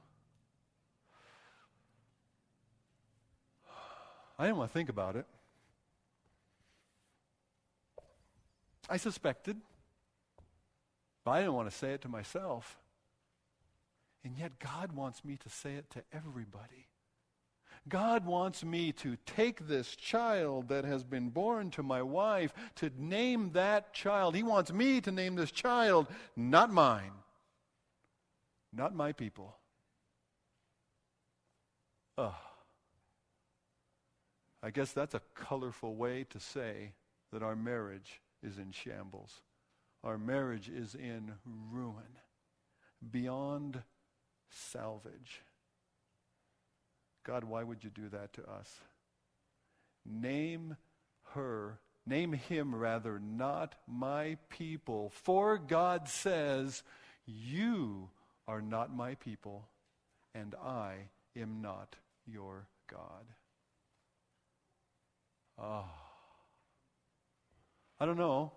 I 4.37 4.45
didn't 4.45 4.57
want 4.57 4.69
to 4.69 4.73
think 4.73 4.89
about 4.89 5.15
it. 5.15 5.25
I 8.89 8.97
suspected. 8.97 9.57
But 11.23 11.31
I 11.31 11.39
didn't 11.39 11.53
want 11.53 11.69
to 11.69 11.75
say 11.75 11.93
it 11.93 12.01
to 12.01 12.09
myself. 12.09 12.77
And 14.23 14.37
yet, 14.37 14.59
God 14.59 14.91
wants 14.91 15.25
me 15.25 15.37
to 15.37 15.49
say 15.49 15.73
it 15.73 15.89
to 15.91 16.03
everybody. 16.13 16.90
God 17.89 18.25
wants 18.25 18.63
me 18.63 18.91
to 18.93 19.17
take 19.25 19.67
this 19.67 19.95
child 19.95 20.69
that 20.69 20.85
has 20.85 21.03
been 21.03 21.29
born 21.29 21.71
to 21.71 21.83
my 21.83 22.01
wife, 22.01 22.53
to 22.75 22.91
name 22.97 23.51
that 23.53 23.93
child. 23.93 24.35
He 24.35 24.43
wants 24.43 24.71
me 24.71 25.01
to 25.01 25.11
name 25.11 25.35
this 25.35 25.51
child, 25.51 26.07
not 26.35 26.71
mine, 26.71 27.11
not 28.71 28.93
my 28.93 29.11
people. 29.13 29.55
Ugh. 32.17 32.33
I 34.63 34.69
guess 34.69 34.91
that's 34.91 35.15
a 35.15 35.21
colorful 35.33 35.95
way 35.95 36.25
to 36.29 36.39
say 36.39 36.93
that 37.33 37.41
our 37.41 37.55
marriage 37.55 38.21
is 38.43 38.59
in 38.59 38.71
shambles. 38.71 39.41
Our 40.03 40.19
marriage 40.19 40.69
is 40.69 40.93
in 40.93 41.33
ruin, 41.71 42.19
beyond 43.11 43.81
salvage. 44.49 45.41
God, 47.23 47.43
why 47.43 47.63
would 47.63 47.83
you 47.83 47.89
do 47.89 48.09
that 48.09 48.33
to 48.33 48.49
us? 48.49 48.79
Name 50.05 50.77
her, 51.33 51.79
name 52.05 52.33
him 52.33 52.73
rather, 52.73 53.19
not 53.19 53.75
my 53.87 54.37
people. 54.49 55.11
For 55.13 55.57
God 55.57 56.09
says, 56.09 56.83
You 57.25 58.09
are 58.47 58.61
not 58.61 58.95
my 58.95 59.15
people, 59.15 59.67
and 60.33 60.55
I 60.55 60.95
am 61.35 61.61
not 61.61 61.95
your 62.25 62.67
God. 62.89 63.25
Ah. 65.59 65.85
Oh. 65.85 66.01
I 67.99 68.05
don't 68.07 68.17
know. 68.17 68.51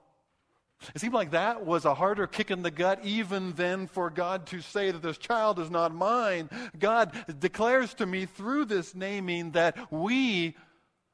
It 0.94 1.00
seemed 1.00 1.14
like 1.14 1.30
that 1.30 1.64
was 1.64 1.84
a 1.84 1.94
harder 1.94 2.26
kick 2.26 2.50
in 2.50 2.62
the 2.62 2.70
gut 2.70 3.00
even 3.04 3.52
than 3.52 3.86
for 3.86 4.10
God 4.10 4.46
to 4.46 4.60
say 4.60 4.90
that 4.90 5.02
this 5.02 5.18
child 5.18 5.58
is 5.58 5.70
not 5.70 5.94
mine. 5.94 6.50
God 6.78 7.12
declares 7.38 7.94
to 7.94 8.06
me 8.06 8.26
through 8.26 8.66
this 8.66 8.94
naming 8.94 9.52
that 9.52 9.92
we 9.92 10.56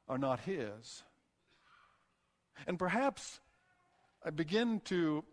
are 0.07 0.17
not 0.17 0.41
His. 0.41 1.03
And 2.67 2.77
perhaps 2.77 3.39
I 4.23 4.29
begin 4.29 4.81
to, 4.85 5.23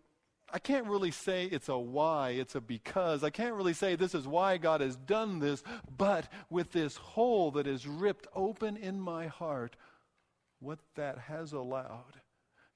I 0.51 0.59
can't 0.59 0.87
really 0.87 1.11
say 1.11 1.45
it's 1.45 1.69
a 1.69 1.77
why, 1.77 2.31
it's 2.31 2.55
a 2.55 2.61
because. 2.61 3.23
I 3.23 3.29
can't 3.29 3.55
really 3.55 3.73
say 3.73 3.95
this 3.95 4.15
is 4.15 4.27
why 4.27 4.57
God 4.57 4.81
has 4.81 4.95
done 4.95 5.39
this, 5.39 5.63
but 5.97 6.27
with 6.49 6.71
this 6.71 6.95
hole 6.95 7.51
that 7.51 7.67
is 7.67 7.87
ripped 7.87 8.27
open 8.35 8.77
in 8.77 8.99
my 8.99 9.27
heart, 9.27 9.75
what 10.59 10.79
that 10.95 11.17
has 11.19 11.53
allowed 11.53 12.19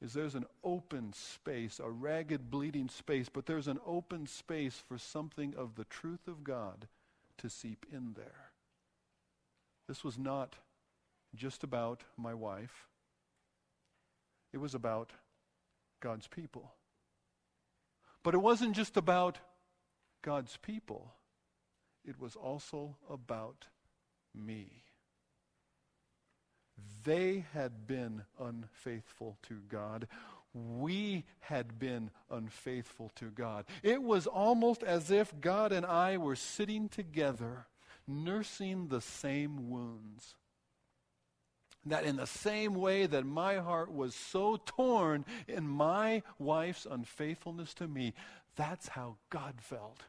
is 0.04 0.12
there's 0.12 0.36
an 0.36 0.46
open 0.66 1.14
space, 1.14 1.80
a 1.80 1.90
ragged, 1.90 2.52
bleeding 2.52 2.90
space, 2.90 3.30
but 3.30 3.46
there's 3.46 3.70
an 3.70 3.80
open 3.86 4.28
space 4.28 4.84
for 4.86 4.98
something 4.98 5.56
of 5.56 5.76
the 5.76 5.86
truth 5.86 6.28
of 6.28 6.44
God 6.44 6.90
to 7.38 7.50
seep 7.50 7.86
in 7.92 8.14
there. 8.14 8.52
This 9.88 10.04
was 10.04 10.20
not 10.20 10.58
just 11.34 11.64
about 11.64 12.04
my 12.18 12.34
wife, 12.34 12.88
it 14.52 14.58
was 14.58 14.76
about 14.76 15.12
God's 16.02 16.28
people. 16.28 16.74
But 18.24 18.34
it 18.34 18.42
wasn't 18.42 18.76
just 18.76 18.98
about 18.98 19.40
God's 20.22 20.58
people, 20.58 21.14
it 22.04 22.20
was 22.20 22.36
also 22.36 22.98
about 23.10 23.68
me. 24.36 24.83
They 27.04 27.46
had 27.54 27.88
been 27.88 28.24
unfaithful 28.40 29.38
to 29.44 29.60
God. 29.70 30.08
we 30.54 31.26
had 31.40 31.80
been 31.80 32.12
unfaithful 32.30 33.12
to 33.16 33.26
God. 33.26 33.66
It 33.82 34.02
was 34.02 34.28
almost 34.28 34.84
as 34.84 35.10
if 35.10 35.34
God 35.42 35.72
and 35.72 35.86
I 35.86 36.18
were 36.18 36.36
sitting 36.36 36.90
together, 36.90 37.66
nursing 38.08 38.88
the 38.88 39.02
same 39.02 39.70
wounds. 39.70 40.36
That 41.86 42.06
in 42.06 42.16
the 42.16 42.28
same 42.28 42.76
way 42.76 43.08
that 43.08 43.26
my 43.26 43.56
heart 43.56 43.92
was 43.92 44.16
so 44.16 44.58
torn 44.66 45.26
in 45.48 45.68
my 45.68 46.22
wife's 46.40 46.88
unfaithfulness 46.90 47.74
to 47.76 47.88
me, 47.88 48.14
that's 48.56 48.90
how 48.90 49.18
God 49.30 49.56
felt 49.60 50.04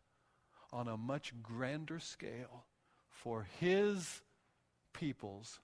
on 0.72 0.86
a 0.86 0.96
much 0.96 1.32
grander 1.42 1.98
scale 1.98 2.64
for 3.08 3.46
his 3.58 4.20
people's 4.92 5.58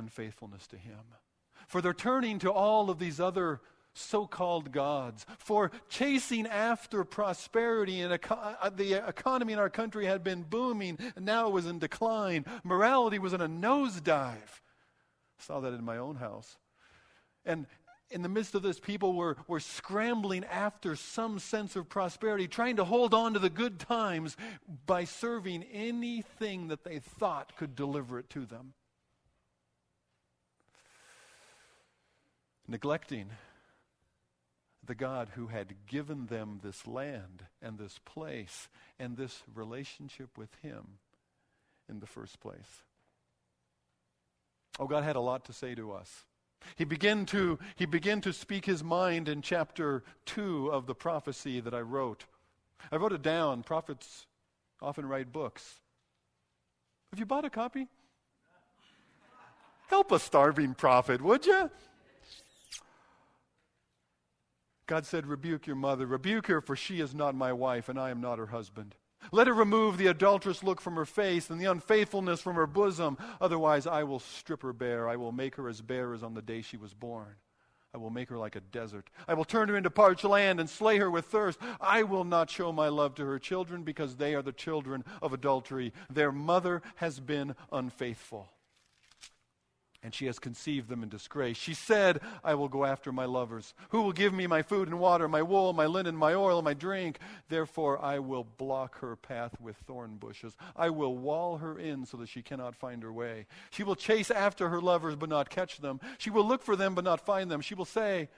unfaithfulness 0.00 0.66
to 0.68 0.76
him. 0.76 1.14
For 1.68 1.80
they're 1.80 1.94
turning 1.94 2.40
to 2.40 2.50
all 2.50 2.90
of 2.90 2.98
these 2.98 3.20
other 3.20 3.60
so 3.92 4.26
called 4.26 4.72
gods, 4.72 5.26
for 5.38 5.70
chasing 5.88 6.46
after 6.46 7.04
prosperity. 7.04 8.00
And 8.00 8.12
eco- 8.12 8.34
uh, 8.34 8.70
the 8.70 9.06
economy 9.06 9.52
in 9.52 9.58
our 9.58 9.70
country 9.70 10.06
had 10.06 10.22
been 10.22 10.42
booming, 10.42 10.98
and 11.16 11.24
now 11.24 11.48
it 11.48 11.52
was 11.52 11.66
in 11.66 11.78
decline. 11.78 12.44
Morality 12.64 13.18
was 13.18 13.32
in 13.32 13.40
a 13.40 13.48
nosedive. 13.48 14.60
I 15.38 15.42
saw 15.42 15.60
that 15.60 15.74
in 15.74 15.84
my 15.84 15.98
own 15.98 16.16
house. 16.16 16.56
And 17.44 17.66
in 18.10 18.22
the 18.22 18.28
midst 18.28 18.54
of 18.54 18.62
this, 18.62 18.80
people 18.80 19.14
were, 19.14 19.36
were 19.46 19.60
scrambling 19.60 20.44
after 20.44 20.96
some 20.96 21.38
sense 21.38 21.76
of 21.76 21.88
prosperity, 21.88 22.48
trying 22.48 22.76
to 22.76 22.84
hold 22.84 23.14
on 23.14 23.34
to 23.34 23.38
the 23.38 23.50
good 23.50 23.78
times 23.78 24.36
by 24.86 25.04
serving 25.04 25.64
anything 25.72 26.68
that 26.68 26.84
they 26.84 26.98
thought 26.98 27.56
could 27.56 27.74
deliver 27.74 28.18
it 28.18 28.28
to 28.30 28.46
them. 28.46 28.74
Neglecting 32.70 33.30
the 34.86 34.94
God 34.94 35.30
who 35.34 35.48
had 35.48 35.74
given 35.88 36.26
them 36.26 36.60
this 36.62 36.86
land 36.86 37.46
and 37.60 37.76
this 37.76 37.98
place 38.04 38.68
and 38.96 39.16
this 39.16 39.42
relationship 39.52 40.38
with 40.38 40.50
Him 40.62 40.98
in 41.88 41.98
the 41.98 42.06
first 42.06 42.38
place. 42.38 42.84
Oh, 44.78 44.86
God 44.86 45.02
had 45.02 45.16
a 45.16 45.20
lot 45.20 45.44
to 45.46 45.52
say 45.52 45.74
to 45.74 45.90
us. 45.90 46.26
He 46.76 46.84
began 46.84 47.26
to, 47.26 47.58
he 47.74 47.86
began 47.86 48.20
to 48.20 48.32
speak 48.32 48.66
his 48.66 48.84
mind 48.84 49.28
in 49.28 49.42
chapter 49.42 50.04
2 50.26 50.68
of 50.68 50.86
the 50.86 50.94
prophecy 50.94 51.58
that 51.58 51.74
I 51.74 51.80
wrote. 51.80 52.24
I 52.92 52.96
wrote 52.96 53.12
it 53.12 53.22
down. 53.22 53.64
Prophets 53.64 54.26
often 54.80 55.06
write 55.06 55.32
books. 55.32 55.80
Have 57.10 57.18
you 57.18 57.26
bought 57.26 57.44
a 57.44 57.50
copy? 57.50 57.88
Help 59.88 60.12
a 60.12 60.20
starving 60.20 60.74
prophet, 60.74 61.20
would 61.20 61.46
you? 61.46 61.68
God 64.90 65.06
said, 65.06 65.28
Rebuke 65.28 65.68
your 65.68 65.76
mother. 65.76 66.04
Rebuke 66.04 66.48
her, 66.48 66.60
for 66.60 66.74
she 66.74 66.98
is 66.98 67.14
not 67.14 67.36
my 67.36 67.52
wife, 67.52 67.88
and 67.88 67.96
I 67.96 68.10
am 68.10 68.20
not 68.20 68.40
her 68.40 68.48
husband. 68.48 68.96
Let 69.30 69.46
her 69.46 69.54
remove 69.54 69.98
the 69.98 70.08
adulterous 70.08 70.64
look 70.64 70.80
from 70.80 70.96
her 70.96 71.04
face 71.04 71.48
and 71.48 71.60
the 71.60 71.70
unfaithfulness 71.70 72.40
from 72.40 72.56
her 72.56 72.66
bosom. 72.66 73.16
Otherwise, 73.40 73.86
I 73.86 74.02
will 74.02 74.18
strip 74.18 74.62
her 74.62 74.72
bare. 74.72 75.08
I 75.08 75.14
will 75.14 75.30
make 75.30 75.54
her 75.54 75.68
as 75.68 75.80
bare 75.80 76.12
as 76.12 76.24
on 76.24 76.34
the 76.34 76.42
day 76.42 76.60
she 76.60 76.76
was 76.76 76.92
born. 76.92 77.36
I 77.94 77.98
will 77.98 78.10
make 78.10 78.30
her 78.30 78.36
like 78.36 78.56
a 78.56 78.60
desert. 78.60 79.10
I 79.28 79.34
will 79.34 79.44
turn 79.44 79.68
her 79.68 79.76
into 79.76 79.90
parched 79.90 80.24
land 80.24 80.58
and 80.58 80.68
slay 80.68 80.98
her 80.98 81.08
with 81.08 81.26
thirst. 81.26 81.60
I 81.80 82.02
will 82.02 82.24
not 82.24 82.50
show 82.50 82.72
my 82.72 82.88
love 82.88 83.14
to 83.14 83.26
her 83.26 83.38
children 83.38 83.84
because 83.84 84.16
they 84.16 84.34
are 84.34 84.42
the 84.42 84.50
children 84.50 85.04
of 85.22 85.32
adultery. 85.32 85.92
Their 86.12 86.32
mother 86.32 86.82
has 86.96 87.20
been 87.20 87.54
unfaithful 87.70 88.48
and 90.02 90.14
she 90.14 90.26
has 90.26 90.38
conceived 90.38 90.88
them 90.88 91.02
in 91.02 91.08
disgrace. 91.08 91.56
She 91.56 91.74
said, 91.74 92.20
I 92.42 92.54
will 92.54 92.68
go 92.68 92.84
after 92.84 93.12
my 93.12 93.26
lovers. 93.26 93.74
Who 93.90 94.02
will 94.02 94.12
give 94.12 94.32
me 94.32 94.46
my 94.46 94.62
food 94.62 94.88
and 94.88 94.98
water, 94.98 95.28
my 95.28 95.42
wool, 95.42 95.72
my 95.72 95.86
linen, 95.86 96.16
my 96.16 96.34
oil, 96.34 96.62
my 96.62 96.74
drink? 96.74 97.18
Therefore, 97.48 98.02
I 98.02 98.18
will 98.18 98.44
block 98.44 98.98
her 99.00 99.16
path 99.16 99.60
with 99.60 99.76
thorn 99.86 100.16
bushes. 100.16 100.56
I 100.74 100.90
will 100.90 101.16
wall 101.16 101.58
her 101.58 101.78
in 101.78 102.06
so 102.06 102.16
that 102.16 102.28
she 102.28 102.42
cannot 102.42 102.74
find 102.74 103.02
her 103.02 103.12
way. 103.12 103.46
She 103.70 103.82
will 103.82 103.96
chase 103.96 104.30
after 104.30 104.70
her 104.70 104.80
lovers, 104.80 105.16
but 105.16 105.28
not 105.28 105.50
catch 105.50 105.78
them. 105.78 106.00
She 106.18 106.30
will 106.30 106.46
look 106.46 106.62
for 106.62 106.76
them, 106.76 106.94
but 106.94 107.04
not 107.04 107.24
find 107.24 107.50
them. 107.50 107.60
She 107.60 107.74
will 107.74 107.84
say, 107.84 108.28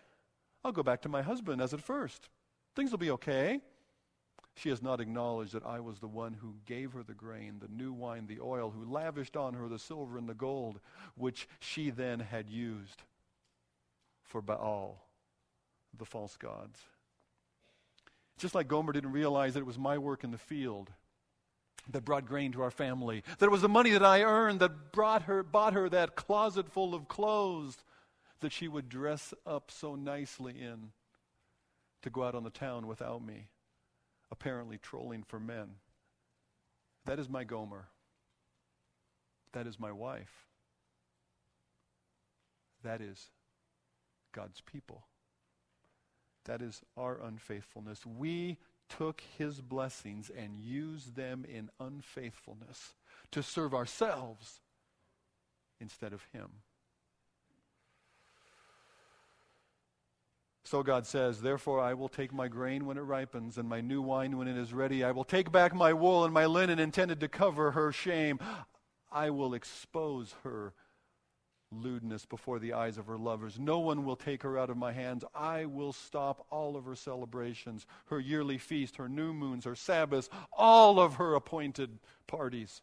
I'll 0.65 0.73
go 0.73 0.83
back 0.83 1.03
to 1.03 1.09
my 1.09 1.23
husband 1.23 1.63
as 1.63 1.73
at 1.73 1.81
first. 1.81 2.29
Things 2.75 2.91
will 2.91 2.99
be 2.99 3.11
okay. 3.13 3.61
She 4.55 4.69
has 4.69 4.83
not 4.83 5.01
acknowledged 5.01 5.55
that 5.55 5.65
I 5.65 5.81
was 5.81 5.99
the 5.99 6.09
one 6.09 6.35
who 6.35 6.55
gave 6.67 6.93
her 6.93 7.03
the 7.03 7.15
grain, 7.15 7.59
the 7.61 7.75
new 7.75 7.93
wine, 7.93 8.27
the 8.27 8.41
oil, 8.41 8.71
who 8.71 8.85
lavished 8.85 9.37
on 9.37 9.55
her 9.55 9.69
the 9.69 9.79
silver 9.79 10.19
and 10.19 10.29
the 10.29 10.35
gold, 10.35 10.79
which 11.17 11.49
she 11.59 11.91
then 11.91 12.21
had 12.21 12.51
used 12.51 13.03
for 14.23 14.43
Baal, 14.43 15.05
the 15.97 16.05
false 16.05 16.37
gods. 16.37 16.81
Just 18.39 18.55
like 18.55 18.69
Gomer 18.69 18.93
didn't 18.93 19.13
realize 19.13 19.55
that 19.55 19.61
it 19.61 19.67
was 19.67 19.79
my 19.79 19.99
work 19.99 20.23
in 20.23 20.31
the 20.31 20.39
field 20.39 20.91
that 21.91 22.05
brought 22.05 22.27
grain 22.27 22.53
to 22.53 22.63
our 22.63 22.71
family, 22.71 23.25
that 23.39 23.47
it 23.47 23.53
was 23.53 23.63
the 23.63 23.69
money 23.69 23.91
that 23.91 24.05
I 24.05 24.23
earned 24.23 24.61
that 24.61 24.93
brought 24.93 25.23
her, 25.23 25.43
bought 25.43 25.73
her 25.73 25.89
that 25.89 26.15
closet 26.15 26.71
full 26.71 26.95
of 26.95 27.09
clothes 27.09 27.79
that 28.41 28.53
she 28.53 28.69
would 28.69 28.89
dress 28.89 29.33
up 29.47 29.71
so 29.71 29.95
nicely 29.95 30.61
in 30.61 30.93
to 32.03 32.11
go 32.11 32.23
out 32.23 32.35
on 32.35 32.45
the 32.45 32.51
town 32.51 32.87
without 32.87 33.25
me 33.25 33.49
apparently 34.33 34.79
trolling 34.79 35.23
for 35.23 35.39
men. 35.39 35.77
That 37.05 37.19
is 37.19 37.29
my 37.29 37.45
Gomer. 37.45 37.89
That 39.53 39.67
is 39.67 39.79
my 39.79 39.93
wife. 39.93 40.49
That 42.83 43.03
is 43.03 43.29
God's 44.33 44.63
people. 44.63 45.05
That 46.47 46.63
is 46.63 46.81
our 46.97 47.21
unfaithfulness. 47.23 48.07
We 48.07 48.57
took 48.89 49.23
his 49.37 49.61
blessings 49.61 50.31
and 50.37 50.59
used 50.59 51.15
them 51.15 51.45
in 51.45 51.71
unfaithfulness 51.79 52.95
to 53.31 53.43
serve 53.43 53.75
ourselves 53.75 54.61
instead 55.79 56.13
of 56.13 56.27
him. 56.33 56.49
So 60.73 60.83
God 60.83 61.07
says, 61.07 61.43
Therefore 61.43 61.81
I 61.81 61.93
will 61.93 62.09
take 62.09 62.33
my 62.33 62.49
grain 62.49 62.87
when 62.87 62.97
it 62.97 63.03
ripens, 63.03 63.59
and 63.59 63.69
my 63.69 63.83
new 63.83 64.01
wine 64.01 64.39
when 64.39 64.49
it 64.49 64.57
is 64.57 64.73
ready. 64.73 65.05
I 65.05 65.11
will 65.11 65.23
take 65.23 65.53
back 65.53 65.75
my 65.75 65.93
wool 65.93 66.25
and 66.25 66.33
my 66.33 66.47
linen 66.47 66.79
intended 66.79 67.21
to 67.21 67.29
cover 67.29 67.73
her 67.73 67.93
shame. 67.93 68.41
I 69.11 69.29
will 69.29 69.53
expose 69.53 70.35
her 70.45 70.73
lewdness 71.71 72.25
before 72.25 72.59
the 72.59 72.73
eyes 72.73 72.97
of 72.97 73.07
her 73.07 73.19
lovers. 73.19 73.59
No 73.59 73.81
one 73.81 74.07
will 74.07 74.17
take 74.17 74.43
her 74.45 74.57
out 74.57 74.71
of 74.71 74.79
my 74.79 74.93
hands. 74.93 75.25
I 75.35 75.67
will 75.67 75.93
stop 75.93 76.47
all 76.49 76.75
of 76.75 76.87
her 76.87 76.97
celebrations, 76.97 77.85
her 78.07 78.19
yearly 78.19 78.57
feast, 78.57 78.97
her 78.97 79.11
new 79.11 79.35
moons, 79.35 79.67
her 79.67 79.77
Sabbaths, 79.77 80.31
all 80.55 80.99
of 80.99 81.17
her 81.17 81.35
appointed 81.35 81.99
parties. 82.27 82.81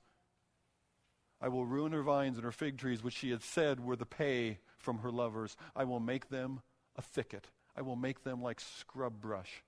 I 1.41 1.47
will 1.47 1.65
ruin 1.65 1.93
her 1.93 2.03
vines 2.03 2.37
and 2.37 2.45
her 2.45 2.51
fig 2.51 2.77
trees, 2.77 3.01
which 3.01 3.15
she 3.15 3.31
had 3.31 3.41
said 3.41 3.79
were 3.79 3.95
the 3.95 4.05
pay 4.05 4.59
from 4.77 4.99
her 4.99 5.09
lovers. 5.09 5.57
I 5.75 5.85
will 5.85 5.99
make 5.99 6.29
them 6.29 6.61
a 6.95 7.01
thicket 7.01 7.47
I 7.79 7.81
will 7.81 7.95
make 7.95 8.25
them 8.25 8.43
like 8.43 8.59
scrub 8.59 9.21
brush. 9.21 9.63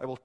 I 0.00 0.06
will, 0.06 0.18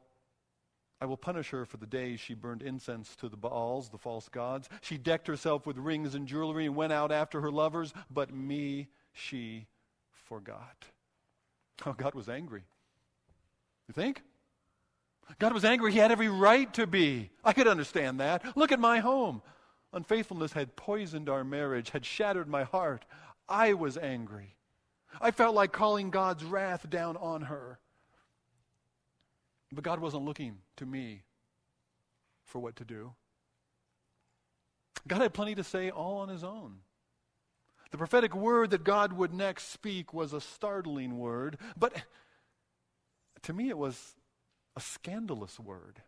I 0.99 1.05
will 1.05 1.15
punish 1.15 1.51
her 1.51 1.63
for 1.63 1.77
the 1.77 1.85
days 1.85 2.19
she 2.19 2.33
burned 2.33 2.63
incense 2.63 3.15
to 3.17 3.29
the 3.29 3.37
Baals, 3.37 3.89
the 3.89 3.99
false 3.99 4.29
gods. 4.29 4.67
She 4.81 4.97
decked 4.97 5.27
herself 5.27 5.67
with 5.67 5.77
rings 5.77 6.15
and 6.15 6.27
jewelry 6.27 6.65
and 6.65 6.75
went 6.75 6.91
out 6.91 7.11
after 7.11 7.39
her 7.41 7.51
lovers, 7.51 7.93
but 8.09 8.33
me 8.33 8.87
she 9.11 9.67
forgot. 10.11 10.85
Oh, 11.85 11.93
God 11.93 12.15
was 12.15 12.27
angry. 12.27 12.63
You 13.87 13.93
think? 13.93 14.23
God 15.37 15.53
was 15.53 15.63
angry. 15.63 15.91
He 15.91 15.99
had 15.99 16.11
every 16.11 16.29
right 16.29 16.73
to 16.73 16.87
be. 16.87 17.29
I 17.43 17.53
could 17.53 17.67
understand 17.67 18.19
that. 18.19 18.57
Look 18.57 18.71
at 18.71 18.79
my 18.79 18.99
home. 18.99 19.43
Unfaithfulness 19.93 20.53
had 20.53 20.75
poisoned 20.75 21.29
our 21.29 21.43
marriage, 21.43 21.91
had 21.91 22.05
shattered 22.05 22.47
my 22.47 22.63
heart. 22.63 23.05
I 23.47 23.73
was 23.73 23.97
angry. 23.97 24.55
I 25.21 25.32
felt 25.32 25.56
like 25.56 25.71
calling 25.71 26.10
God's 26.10 26.43
wrath 26.43 26.89
down 26.89 27.17
on 27.17 27.43
her. 27.43 27.80
But 29.71 29.84
God 29.84 29.99
wasn't 29.99 30.26
looking 30.26 30.58
to 30.78 30.86
me 30.86 31.23
for 32.45 32.60
what 32.60 32.76
to 32.78 32.86
do. 32.86 33.13
God 35.08 35.21
had 35.21 35.34
plenty 35.34 35.56
to 35.56 35.63
say 35.63 35.89
all 35.89 36.17
on 36.17 36.30
his 36.30 36.43
own. 36.43 36.78
The 37.91 37.97
prophetic 37.97 38.36
word 38.36 38.71
that 38.71 38.84
God 38.84 39.13
would 39.13 39.34
next 39.34 39.69
speak 39.69 40.13
was 40.13 40.34
a 40.34 40.41
startling 40.41 41.19
word, 41.19 41.58
but 41.78 41.93
to 43.43 43.54
me 43.54 43.69
it 43.69 43.78
was 43.78 44.15
a 44.76 44.80
scandalous 44.80 45.60
word. 45.60 46.02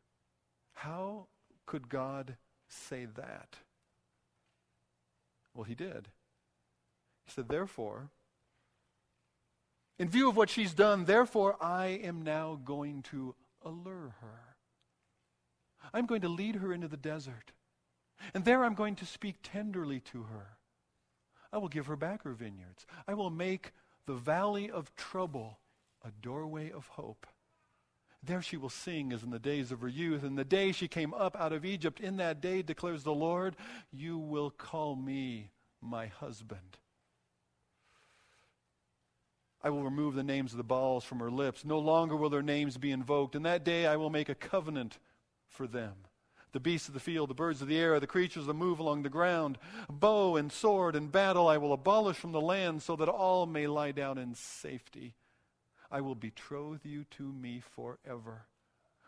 How 0.74 1.28
could 1.66 1.90
God 1.90 2.38
say 2.68 3.06
that? 3.06 3.58
Well, 5.54 5.64
he 5.64 5.76
did. 5.76 6.10
He 7.26 7.32
said, 7.32 7.50
Therefore, 7.50 8.10
in 9.98 10.10
view 10.10 10.30
of 10.30 10.36
what 10.36 10.50
she's 10.50 10.74
done, 10.74 11.06
therefore, 11.06 11.56
I 11.62 12.00
am 12.04 12.22
now 12.22 12.60
going 12.64 13.02
to 13.12 13.36
allure 13.64 14.16
her. 14.22 14.56
I'm 15.94 16.06
going 16.06 16.22
to 16.22 16.30
lead 16.30 16.56
her 16.56 16.74
into 16.74 16.88
the 16.88 16.98
desert. 16.98 17.52
And 18.34 18.44
there 18.44 18.64
I'm 18.64 18.74
going 18.74 18.96
to 18.96 19.06
speak 19.06 19.38
tenderly 19.44 20.00
to 20.12 20.24
her. 20.24 20.58
I 21.52 21.58
will 21.58 21.70
give 21.70 21.86
her 21.86 21.96
back 21.96 22.24
her 22.24 22.34
vineyards. 22.34 22.86
I 23.08 23.14
will 23.14 23.30
make 23.30 23.72
the 24.06 24.14
valley 24.14 24.70
of 24.70 24.94
trouble 24.96 25.60
a 26.04 26.12
doorway 26.22 26.72
of 26.72 26.88
hope. 26.88 27.26
There 28.22 28.42
she 28.42 28.58
will 28.58 28.70
sing 28.70 29.14
as 29.14 29.24
in 29.24 29.30
the 29.30 29.40
days 29.40 29.72
of 29.72 29.82
her 29.82 29.88
youth. 29.88 30.24
In 30.24 30.36
the 30.36 30.44
day 30.44 30.72
she 30.72 30.88
came 30.88 31.14
up 31.14 31.36
out 31.40 31.54
of 31.54 31.64
Egypt, 31.64 32.00
in 32.00 32.18
that 32.18 32.42
day 32.42 32.62
declares 32.62 33.04
the 33.04 33.14
Lord, 33.14 33.56
you 33.92 34.18
will 34.18 34.50
call 34.50 34.96
me 34.96 35.52
my 35.82 36.08
husband. 36.08 36.78
I 39.66 39.70
will 39.72 39.82
remove 39.82 40.14
the 40.14 40.24
names 40.24 40.52
of 40.52 40.58
the 40.58 40.64
Baals 40.64 41.04
from 41.04 41.18
her 41.18 41.32
lips. 41.32 41.66
No 41.66 41.80
longer 41.80 42.16
will 42.16 42.30
their 42.30 42.44
names 42.44 42.78
be 42.78 42.92
invoked. 42.92 43.34
In 43.34 43.42
that 43.44 43.66
day 43.66 43.88
I 43.88 43.96
will 43.96 44.12
make 44.12 44.30
a 44.30 44.36
covenant 44.36 45.00
for 45.50 45.66
them. 45.66 45.94
The 46.52 46.60
beasts 46.60 46.88
of 46.88 46.94
the 46.94 47.00
field, 47.00 47.32
the 47.32 47.34
birds 47.34 47.64
of 47.64 47.68
the 47.68 47.80
air, 47.80 48.00
the 48.00 48.06
creatures 48.06 48.46
that 48.46 48.54
move 48.54 48.78
along 48.78 49.02
the 49.02 49.10
ground, 49.10 49.58
bow 49.90 50.36
and 50.36 50.52
sword 50.52 50.96
and 50.96 51.12
battle 51.12 51.48
I 51.48 51.58
will 51.58 51.74
abolish 51.74 52.16
from 52.16 52.32
the 52.32 52.40
land 52.40 52.84
so 52.84 52.96
that 52.96 53.10
all 53.10 53.48
may 53.48 53.66
lie 53.66 53.92
down 53.92 54.20
in 54.20 54.36
safety. 54.36 55.16
I 55.92 56.00
will 56.00 56.14
betroth 56.14 56.86
you 56.86 57.06
to 57.18 57.24
me 57.24 57.60
forever. 57.76 58.46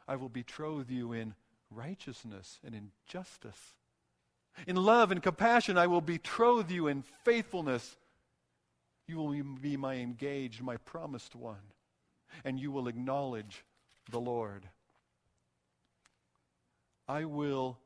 I 0.08 0.16
will 0.16 0.28
betroth 0.28 0.90
you 0.90 1.14
in 1.14 1.36
righteousness 1.70 2.60
and 2.66 2.74
in 2.74 2.90
justice. 3.06 3.76
In 4.66 4.76
love 4.76 5.12
and 5.12 5.22
compassion, 5.22 5.78
I 5.78 5.86
will 5.86 6.02
betroth 6.02 6.72
you 6.72 6.88
in 6.88 7.04
faithfulness. 7.24 7.96
You 9.08 9.18
will 9.18 9.44
be 9.62 9.78
my 9.78 9.96
engaged, 9.96 10.62
my 10.62 10.78
promised 10.78 11.36
one, 11.36 11.74
and 12.44 12.60
you 12.60 12.72
will 12.72 12.88
acknowledge 12.88 13.64
the 14.12 14.20
Lord. 14.20 14.68
I 17.08 17.26
will 17.26 17.80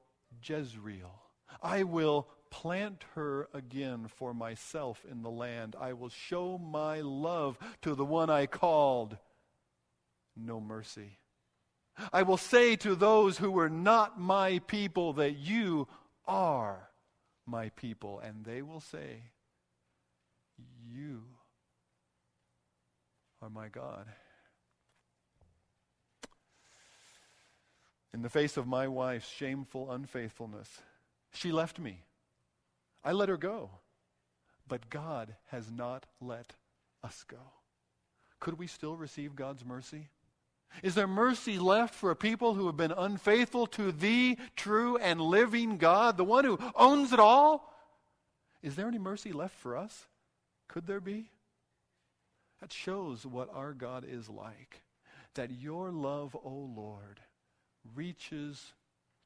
Jezreel. 0.43 1.21
I 1.61 1.83
will 1.83 2.27
plant 2.49 3.05
her 3.15 3.47
again 3.53 4.07
for 4.07 4.33
myself 4.33 5.05
in 5.09 5.21
the 5.21 5.29
land. 5.29 5.75
I 5.79 5.93
will 5.93 6.09
show 6.09 6.57
my 6.57 7.01
love 7.01 7.57
to 7.81 7.95
the 7.95 8.05
one 8.05 8.29
I 8.29 8.45
called. 8.45 9.17
No 10.35 10.59
mercy. 10.59 11.19
I 12.11 12.23
will 12.23 12.37
say 12.37 12.75
to 12.77 12.95
those 12.95 13.37
who 13.37 13.51
were 13.51 13.69
not 13.69 14.19
my 14.19 14.59
people 14.59 15.13
that 15.13 15.37
you 15.37 15.87
are 16.25 16.89
my 17.45 17.69
people. 17.69 18.19
And 18.19 18.43
they 18.43 18.61
will 18.61 18.79
say, 18.79 19.23
You 20.93 21.21
are 23.41 23.49
my 23.49 23.69
God. 23.69 24.07
In 28.13 28.21
the 28.21 28.29
face 28.29 28.57
of 28.57 28.67
my 28.67 28.87
wife's 28.87 29.27
shameful 29.27 29.91
unfaithfulness, 29.91 30.81
she 31.33 31.51
left 31.51 31.79
me. 31.79 32.03
I 33.03 33.13
let 33.13 33.29
her 33.29 33.37
go. 33.37 33.69
But 34.67 34.89
God 34.89 35.35
has 35.47 35.71
not 35.71 36.05
let 36.19 36.53
us 37.03 37.23
go. 37.27 37.37
Could 38.39 38.59
we 38.59 38.67
still 38.67 38.95
receive 38.95 39.35
God's 39.35 39.63
mercy? 39.65 40.09
Is 40.83 40.95
there 40.95 41.07
mercy 41.07 41.57
left 41.57 41.93
for 41.93 42.11
a 42.11 42.15
people 42.15 42.53
who 42.53 42.65
have 42.67 42.77
been 42.77 42.93
unfaithful 42.93 43.67
to 43.67 43.91
the 43.91 44.37
true 44.55 44.97
and 44.97 45.21
living 45.21 45.77
God, 45.77 46.17
the 46.17 46.23
one 46.23 46.45
who 46.45 46.59
owns 46.75 47.11
it 47.13 47.19
all? 47.19 47.73
Is 48.61 48.75
there 48.75 48.87
any 48.87 48.99
mercy 48.99 49.31
left 49.31 49.55
for 49.55 49.75
us? 49.75 50.05
Could 50.71 50.87
there 50.87 50.99
be? 50.99 51.29
That 52.59 52.71
shows 52.71 53.25
what 53.25 53.49
our 53.53 53.73
God 53.73 54.05
is 54.07 54.29
like. 54.29 54.81
That 55.35 55.51
your 55.51 55.91
love, 55.91 56.35
O 56.35 56.41
oh 56.45 56.71
Lord, 56.75 57.19
reaches 57.95 58.73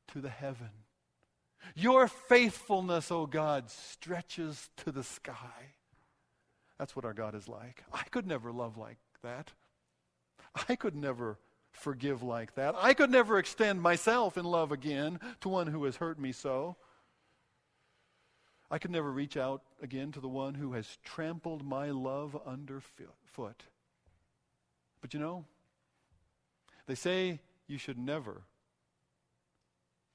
to 0.10 0.22
the 0.22 0.30
heaven 0.30 0.70
your 1.74 2.08
faithfulness, 2.08 3.12
O 3.12 3.22
oh 3.22 3.26
God, 3.26 3.70
stretches 3.70 4.70
to 4.78 4.92
the 4.92 5.04
sky. 5.04 5.74
That's 6.78 6.96
what 6.96 7.06
our 7.06 7.14
God 7.14 7.36
is 7.36 7.48
like. 7.48 7.84
I 7.92 8.04
could 8.12 8.28
never 8.28 8.52
love 8.52 8.78
like 8.78 8.98
that. 9.24 9.52
I 10.70 10.76
could 10.76 10.96
never 10.96 11.40
forgive 11.72 12.22
like 12.22 12.56
that. 12.56 12.76
I 12.78 12.94
could 12.94 13.10
never 13.10 13.40
extend 13.40 13.82
myself 13.82 14.38
in 14.38 14.46
love 14.46 14.72
again 14.72 15.20
to 15.42 15.50
one 15.50 15.68
who 15.68 15.84
has 15.86 15.98
hurt 15.98 16.20
me 16.20 16.32
so. 16.32 16.76
I 18.70 18.80
could 18.80 18.92
never 18.92 19.12
reach 19.12 19.38
out 19.38 19.62
again 19.82 20.12
to 20.14 20.20
the 20.20 20.28
one 20.28 20.56
who 20.56 20.74
has 20.74 20.98
trampled 21.04 21.64
my 21.64 21.92
love 21.92 22.38
underfoot. 22.46 23.64
But 25.02 25.14
you 25.14 25.20
know, 25.20 25.46
they 26.88 26.96
say 26.96 27.40
you 27.68 27.78
should 27.78 27.98
never 27.98 28.44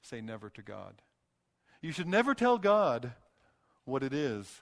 say 0.01 0.21
never 0.21 0.49
to 0.49 0.61
God. 0.61 1.01
You 1.81 1.91
should 1.91 2.07
never 2.07 2.33
tell 2.33 2.57
God 2.57 3.13
what 3.85 4.03
it 4.03 4.13
is 4.13 4.61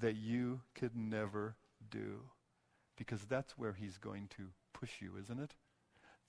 that 0.00 0.16
you 0.16 0.60
could 0.74 0.96
never 0.96 1.56
do. 1.90 2.20
Because 2.96 3.24
that's 3.24 3.58
where 3.58 3.72
He's 3.72 3.98
going 3.98 4.28
to 4.36 4.48
push 4.72 5.00
you, 5.00 5.12
isn't 5.20 5.40
it? 5.40 5.54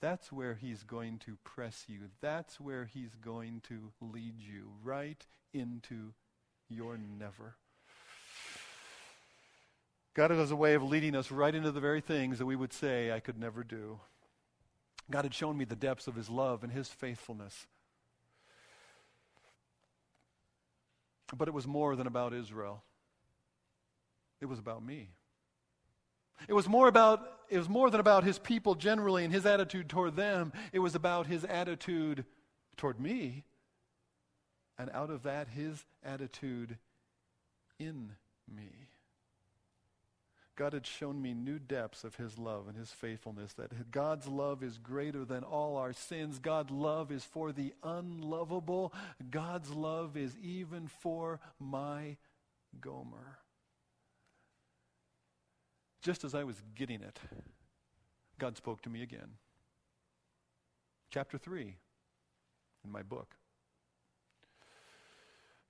That's 0.00 0.32
where 0.32 0.54
He's 0.54 0.82
going 0.82 1.18
to 1.20 1.36
press 1.44 1.84
you. 1.88 2.00
That's 2.20 2.58
where 2.58 2.84
He's 2.84 3.14
going 3.14 3.60
to 3.68 3.92
lead 4.00 4.34
you 4.38 4.72
right 4.82 5.24
into 5.52 6.14
your 6.68 6.98
never. 7.18 7.56
God 10.14 10.30
has 10.30 10.50
a 10.50 10.56
way 10.56 10.74
of 10.74 10.82
leading 10.82 11.16
us 11.16 11.30
right 11.30 11.54
into 11.54 11.72
the 11.72 11.80
very 11.80 12.00
things 12.00 12.38
that 12.38 12.46
we 12.46 12.56
would 12.56 12.72
say, 12.72 13.10
I 13.10 13.20
could 13.20 13.38
never 13.38 13.64
do. 13.64 13.98
God 15.10 15.24
had 15.24 15.34
shown 15.34 15.58
me 15.58 15.64
the 15.64 15.76
depths 15.76 16.06
of 16.06 16.14
His 16.14 16.30
love 16.30 16.62
and 16.62 16.72
His 16.72 16.88
faithfulness. 16.88 17.66
But 21.36 21.48
it 21.48 21.54
was 21.54 21.66
more 21.66 21.96
than 21.96 22.06
about 22.06 22.32
Israel. 22.32 22.82
It 24.40 24.46
was 24.46 24.58
about 24.58 24.84
me. 24.84 25.08
It 26.48 26.52
was 26.52 26.68
more 26.68 26.88
about 26.88 27.30
it 27.50 27.58
was 27.58 27.68
more 27.68 27.90
than 27.90 28.00
about 28.00 28.24
his 28.24 28.38
people 28.38 28.74
generally 28.74 29.22
and 29.22 29.32
his 29.32 29.46
attitude 29.46 29.88
toward 29.88 30.16
them. 30.16 30.52
It 30.72 30.78
was 30.78 30.94
about 30.94 31.26
his 31.26 31.44
attitude 31.44 32.24
toward 32.76 32.98
me. 32.98 33.44
And 34.78 34.90
out 34.90 35.10
of 35.10 35.22
that 35.22 35.48
his 35.48 35.84
attitude 36.04 36.78
in 37.78 38.12
me. 38.52 38.88
God 40.56 40.72
had 40.72 40.86
shown 40.86 41.20
me 41.20 41.34
new 41.34 41.58
depths 41.58 42.04
of 42.04 42.14
his 42.14 42.38
love 42.38 42.68
and 42.68 42.76
his 42.76 42.90
faithfulness, 42.90 43.54
that 43.54 43.90
God's 43.90 44.28
love 44.28 44.62
is 44.62 44.78
greater 44.78 45.24
than 45.24 45.42
all 45.42 45.76
our 45.76 45.92
sins. 45.92 46.38
God's 46.38 46.70
love 46.70 47.10
is 47.10 47.24
for 47.24 47.50
the 47.50 47.72
unlovable. 47.82 48.92
God's 49.30 49.70
love 49.70 50.16
is 50.16 50.36
even 50.38 50.86
for 50.86 51.40
my 51.58 52.16
Gomer. 52.80 53.38
Just 56.02 56.22
as 56.22 56.34
I 56.34 56.44
was 56.44 56.62
getting 56.76 57.02
it, 57.02 57.18
God 58.38 58.56
spoke 58.56 58.82
to 58.82 58.90
me 58.90 59.02
again. 59.02 59.32
Chapter 61.10 61.38
3 61.38 61.76
in 62.84 62.92
my 62.92 63.02
book. 63.02 63.34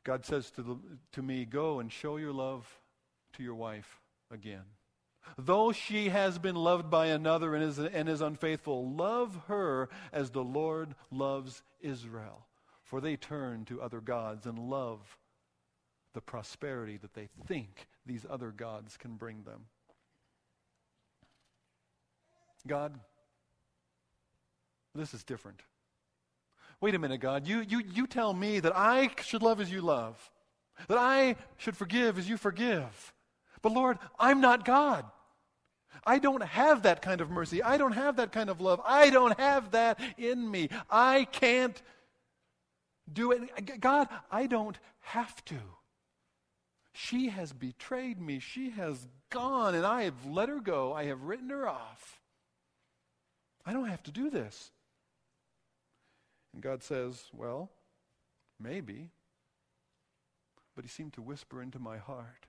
God 0.04 0.24
says 0.26 0.50
to, 0.52 0.62
the, 0.62 0.76
to 1.12 1.22
me, 1.22 1.44
Go 1.44 1.80
and 1.80 1.90
show 1.90 2.16
your 2.16 2.32
love 2.32 2.66
to 3.34 3.42
your 3.42 3.54
wife 3.54 4.00
again. 4.30 4.64
Though 5.38 5.72
she 5.72 6.10
has 6.10 6.38
been 6.38 6.54
loved 6.54 6.90
by 6.90 7.06
another 7.06 7.54
and 7.54 7.64
is, 7.64 7.78
and 7.78 8.08
is 8.08 8.20
unfaithful, 8.20 8.90
love 8.90 9.40
her 9.48 9.88
as 10.12 10.30
the 10.30 10.44
Lord 10.44 10.94
loves 11.10 11.62
Israel. 11.80 12.46
For 12.82 13.00
they 13.00 13.16
turn 13.16 13.64
to 13.64 13.80
other 13.80 14.00
gods 14.00 14.46
and 14.46 14.58
love 14.58 15.00
the 16.12 16.20
prosperity 16.20 16.98
that 16.98 17.14
they 17.14 17.28
think 17.46 17.88
these 18.06 18.26
other 18.28 18.50
gods 18.50 18.96
can 18.98 19.16
bring 19.16 19.42
them. 19.44 19.64
God, 22.66 22.98
this 24.94 25.14
is 25.14 25.24
different. 25.24 25.60
Wait 26.84 26.94
a 26.94 26.98
minute, 26.98 27.20
God. 27.22 27.48
You, 27.48 27.60
you, 27.66 27.82
you 27.94 28.06
tell 28.06 28.34
me 28.34 28.60
that 28.60 28.76
I 28.76 29.08
should 29.22 29.40
love 29.40 29.58
as 29.58 29.72
you 29.72 29.80
love, 29.80 30.30
that 30.86 30.98
I 30.98 31.36
should 31.56 31.78
forgive 31.78 32.18
as 32.18 32.28
you 32.28 32.36
forgive. 32.36 33.14
But 33.62 33.72
Lord, 33.72 33.98
I'm 34.18 34.42
not 34.42 34.66
God. 34.66 35.06
I 36.04 36.18
don't 36.18 36.42
have 36.42 36.82
that 36.82 37.00
kind 37.00 37.22
of 37.22 37.30
mercy. 37.30 37.62
I 37.62 37.78
don't 37.78 37.92
have 37.92 38.16
that 38.16 38.32
kind 38.32 38.50
of 38.50 38.60
love. 38.60 38.82
I 38.84 39.08
don't 39.08 39.40
have 39.40 39.70
that 39.70 39.98
in 40.18 40.50
me. 40.50 40.68
I 40.90 41.24
can't 41.24 41.80
do 43.10 43.32
it. 43.32 43.80
God, 43.80 44.06
I 44.30 44.46
don't 44.46 44.76
have 45.00 45.42
to. 45.46 45.60
She 46.92 47.30
has 47.30 47.54
betrayed 47.54 48.20
me. 48.20 48.40
She 48.40 48.68
has 48.72 49.08
gone, 49.30 49.74
and 49.74 49.86
I 49.86 50.02
have 50.02 50.26
let 50.26 50.50
her 50.50 50.60
go. 50.60 50.92
I 50.92 51.04
have 51.04 51.22
written 51.22 51.48
her 51.48 51.66
off. 51.66 52.20
I 53.64 53.72
don't 53.72 53.88
have 53.88 54.02
to 54.02 54.10
do 54.10 54.28
this. 54.28 54.70
And 56.54 56.62
God 56.62 56.82
says, 56.84 57.24
Well, 57.32 57.70
maybe. 58.60 59.10
But 60.76 60.84
he 60.84 60.88
seemed 60.88 61.12
to 61.14 61.22
whisper 61.22 61.60
into 61.62 61.78
my 61.78 61.98
heart, 61.98 62.46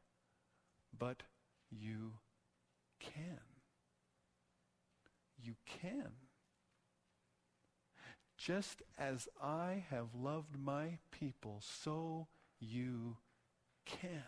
but 0.98 1.24
you 1.70 2.14
can. 3.00 3.40
You 5.42 5.56
can. 5.66 6.12
Just 8.38 8.82
as 8.98 9.28
I 9.42 9.84
have 9.90 10.16
loved 10.16 10.58
my 10.58 10.98
people, 11.12 11.62
so 11.62 12.28
you 12.60 13.18
can. 13.86 14.24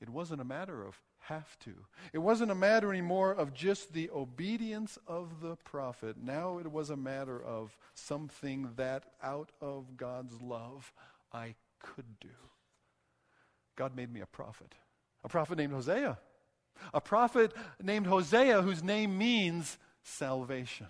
it 0.00 0.10
wasn't 0.10 0.40
a 0.40 0.44
matter 0.44 0.84
of 0.84 1.00
have 1.26 1.58
to. 1.60 1.72
It 2.12 2.18
wasn't 2.18 2.50
a 2.50 2.54
matter 2.54 2.90
anymore 2.90 3.32
of 3.32 3.54
just 3.54 3.92
the 3.92 4.10
obedience 4.10 4.98
of 5.06 5.40
the 5.40 5.56
prophet. 5.56 6.16
Now 6.22 6.58
it 6.58 6.70
was 6.70 6.90
a 6.90 6.96
matter 6.96 7.42
of 7.42 7.76
something 7.94 8.70
that 8.76 9.04
out 9.22 9.50
of 9.60 9.96
God's 9.96 10.40
love 10.40 10.92
I 11.32 11.54
could 11.80 12.18
do. 12.20 12.28
God 13.76 13.96
made 13.96 14.12
me 14.12 14.20
a 14.20 14.26
prophet, 14.26 14.74
a 15.24 15.28
prophet 15.28 15.58
named 15.58 15.72
Hosea, 15.72 16.18
a 16.92 17.00
prophet 17.00 17.52
named 17.82 18.06
Hosea 18.06 18.62
whose 18.62 18.82
name 18.82 19.16
means 19.16 19.78
salvation. 20.02 20.88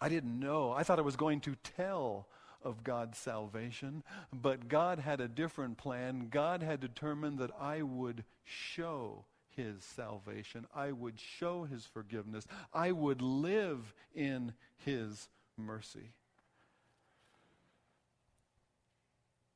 I 0.00 0.08
didn't 0.08 0.38
know. 0.38 0.72
I 0.72 0.82
thought 0.82 0.98
I 0.98 1.02
was 1.02 1.16
going 1.16 1.40
to 1.42 1.54
tell 1.62 2.26
of 2.64 2.84
God's 2.84 3.18
salvation, 3.18 4.02
but 4.32 4.68
God 4.68 4.98
had 4.98 5.20
a 5.20 5.28
different 5.28 5.78
plan. 5.78 6.28
God 6.30 6.62
had 6.62 6.80
determined 6.80 7.38
that 7.38 7.50
I 7.60 7.82
would 7.82 8.24
show 8.44 9.24
his 9.56 9.84
salvation, 9.84 10.66
I 10.74 10.92
would 10.92 11.20
show 11.20 11.64
his 11.64 11.84
forgiveness, 11.84 12.46
I 12.72 12.92
would 12.92 13.20
live 13.20 13.92
in 14.14 14.54
his 14.78 15.28
mercy. 15.58 16.12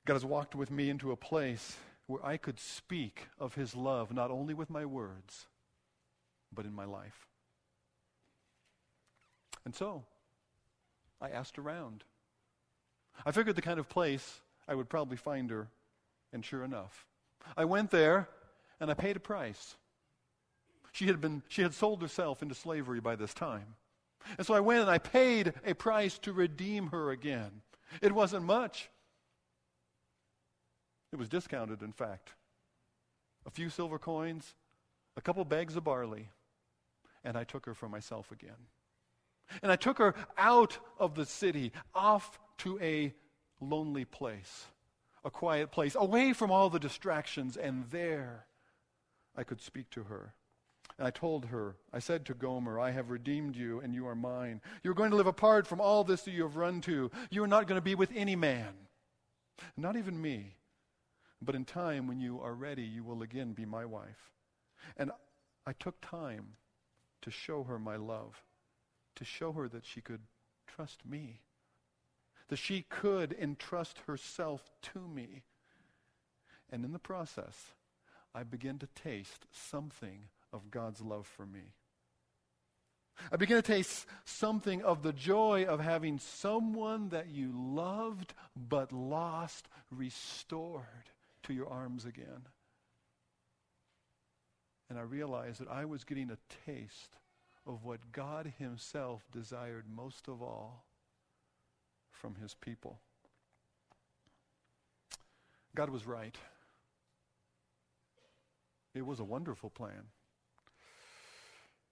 God 0.04 0.14
has 0.14 0.24
walked 0.24 0.54
with 0.54 0.70
me 0.70 0.90
into 0.90 1.10
a 1.10 1.16
place 1.16 1.76
where 2.06 2.24
I 2.24 2.36
could 2.36 2.60
speak 2.60 3.26
of 3.40 3.54
his 3.54 3.74
love 3.74 4.12
not 4.12 4.30
only 4.30 4.54
with 4.54 4.70
my 4.70 4.84
words, 4.84 5.46
but 6.54 6.64
in 6.64 6.72
my 6.72 6.84
life. 6.84 7.26
And 9.64 9.74
so, 9.74 10.04
I 11.20 11.30
asked 11.30 11.58
around. 11.58 12.04
I 13.24 13.32
figured 13.32 13.56
the 13.56 13.62
kind 13.62 13.78
of 13.78 13.88
place 13.88 14.40
I 14.68 14.74
would 14.74 14.88
probably 14.88 15.16
find 15.16 15.50
her, 15.50 15.68
and 16.32 16.44
sure 16.44 16.64
enough, 16.64 17.06
I 17.56 17.64
went 17.64 17.90
there 17.90 18.28
and 18.80 18.90
I 18.90 18.94
paid 18.94 19.16
a 19.16 19.20
price. 19.20 19.76
She 20.92 21.06
had, 21.06 21.20
been, 21.20 21.42
she 21.48 21.62
had 21.62 21.74
sold 21.74 22.02
herself 22.02 22.42
into 22.42 22.54
slavery 22.54 23.00
by 23.00 23.16
this 23.16 23.34
time. 23.34 23.74
And 24.38 24.46
so 24.46 24.54
I 24.54 24.60
went 24.60 24.80
and 24.80 24.90
I 24.90 24.98
paid 24.98 25.52
a 25.64 25.74
price 25.74 26.18
to 26.20 26.32
redeem 26.32 26.88
her 26.88 27.10
again. 27.10 27.62
It 28.02 28.12
wasn't 28.12 28.44
much. 28.44 28.88
It 31.12 31.18
was 31.18 31.28
discounted, 31.28 31.82
in 31.82 31.92
fact. 31.92 32.34
A 33.46 33.50
few 33.50 33.70
silver 33.70 33.98
coins, 33.98 34.54
a 35.16 35.20
couple 35.20 35.44
bags 35.44 35.76
of 35.76 35.84
barley, 35.84 36.30
and 37.24 37.36
I 37.36 37.44
took 37.44 37.66
her 37.66 37.74
for 37.74 37.88
myself 37.88 38.32
again. 38.32 38.68
And 39.62 39.70
I 39.70 39.76
took 39.76 39.98
her 39.98 40.14
out 40.36 40.78
of 40.98 41.14
the 41.14 41.26
city, 41.26 41.72
off 41.94 42.38
to 42.58 42.78
a 42.80 43.14
lonely 43.60 44.04
place, 44.04 44.66
a 45.24 45.30
quiet 45.30 45.70
place, 45.70 45.94
away 45.94 46.32
from 46.32 46.50
all 46.50 46.70
the 46.70 46.78
distractions, 46.78 47.56
and 47.56 47.84
there 47.90 48.46
I 49.36 49.44
could 49.44 49.60
speak 49.60 49.90
to 49.90 50.04
her. 50.04 50.34
And 50.98 51.06
I 51.06 51.10
told 51.10 51.46
her, 51.46 51.76
I 51.92 51.98
said 51.98 52.24
to 52.26 52.34
Gomer, 52.34 52.80
I 52.80 52.90
have 52.90 53.10
redeemed 53.10 53.54
you, 53.54 53.80
and 53.80 53.94
you 53.94 54.06
are 54.06 54.14
mine. 54.14 54.62
You're 54.82 54.94
going 54.94 55.10
to 55.10 55.16
live 55.16 55.26
apart 55.26 55.66
from 55.66 55.80
all 55.80 56.04
this 56.04 56.22
that 56.22 56.30
you 56.30 56.42
have 56.42 56.56
run 56.56 56.80
to. 56.82 57.10
You 57.30 57.44
are 57.44 57.48
not 57.48 57.66
going 57.66 57.78
to 57.78 57.84
be 57.84 57.94
with 57.94 58.10
any 58.14 58.36
man, 58.36 58.72
not 59.76 59.96
even 59.96 60.20
me. 60.20 60.56
But 61.42 61.54
in 61.54 61.66
time, 61.66 62.06
when 62.06 62.18
you 62.18 62.40
are 62.40 62.54
ready, 62.54 62.82
you 62.82 63.04
will 63.04 63.22
again 63.22 63.52
be 63.52 63.66
my 63.66 63.84
wife. 63.84 64.32
And 64.96 65.10
I 65.66 65.74
took 65.74 66.00
time 66.00 66.54
to 67.22 67.30
show 67.30 67.64
her 67.64 67.78
my 67.78 67.96
love, 67.96 68.42
to 69.16 69.24
show 69.24 69.52
her 69.52 69.68
that 69.68 69.84
she 69.84 70.00
could 70.00 70.22
trust 70.66 71.04
me 71.04 71.40
that 72.48 72.56
she 72.56 72.84
could 72.88 73.32
entrust 73.32 73.98
herself 74.06 74.70
to 74.80 75.00
me. 75.00 75.42
And 76.70 76.84
in 76.84 76.92
the 76.92 76.98
process, 76.98 77.72
I 78.34 78.42
begin 78.42 78.78
to 78.78 78.88
taste 78.94 79.46
something 79.50 80.28
of 80.52 80.70
God's 80.70 81.00
love 81.00 81.26
for 81.26 81.46
me. 81.46 81.72
I 83.32 83.36
begin 83.36 83.56
to 83.56 83.62
taste 83.62 84.06
something 84.24 84.82
of 84.82 85.02
the 85.02 85.12
joy 85.12 85.64
of 85.64 85.80
having 85.80 86.18
someone 86.18 87.08
that 87.08 87.30
you 87.30 87.50
loved 87.54 88.34
but 88.54 88.92
lost 88.92 89.68
restored 89.90 91.10
to 91.44 91.54
your 91.54 91.68
arms 91.68 92.04
again. 92.04 92.46
And 94.90 94.98
I 94.98 95.02
realized 95.02 95.60
that 95.60 95.68
I 95.68 95.86
was 95.86 96.04
getting 96.04 96.30
a 96.30 96.38
taste 96.66 97.16
of 97.66 97.84
what 97.84 98.12
God 98.12 98.52
Himself 98.58 99.26
desired 99.32 99.84
most 99.94 100.28
of 100.28 100.40
all 100.40 100.84
from 102.12 102.36
his 102.36 102.54
people. 102.54 103.00
God 105.74 105.90
was 105.90 106.06
right. 106.06 106.36
It 108.94 109.04
was 109.04 109.20
a 109.20 109.24
wonderful 109.24 109.68
plan. 109.68 110.04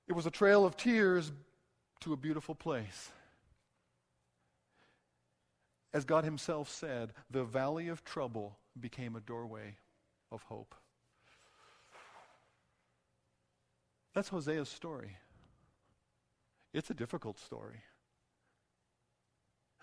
It 0.08 0.14
was 0.14 0.26
a 0.26 0.30
trail 0.30 0.64
of 0.64 0.76
tears 0.76 1.32
to 2.00 2.12
a 2.12 2.16
beautiful 2.16 2.54
place. 2.54 3.10
As 5.92 6.04
God 6.04 6.24
Himself 6.24 6.70
said, 6.70 7.12
the 7.30 7.44
valley 7.44 7.88
of 7.88 8.04
trouble 8.04 8.58
became 8.80 9.16
a 9.16 9.20
doorway 9.20 9.76
of 10.32 10.42
hope. 10.42 10.74
That's 14.14 14.30
Hosea's 14.30 14.68
story. 14.68 15.16
It's 16.74 16.90
a 16.90 16.94
difficult 16.94 17.38
story. 17.38 17.82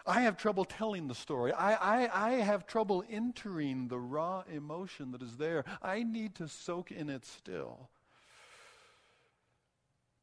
I 0.05 0.21
have 0.21 0.35
trouble 0.35 0.65
telling 0.65 1.07
the 1.07 1.15
story. 1.15 1.53
I, 1.53 1.73
I, 1.73 2.27
I 2.27 2.31
have 2.41 2.67
trouble 2.67 3.03
entering 3.09 3.87
the 3.87 3.99
raw 3.99 4.43
emotion 4.51 5.11
that 5.11 5.21
is 5.21 5.37
there. 5.37 5.63
I 5.81 6.03
need 6.03 6.35
to 6.35 6.47
soak 6.47 6.91
in 6.91 7.09
it 7.09 7.25
still. 7.25 7.89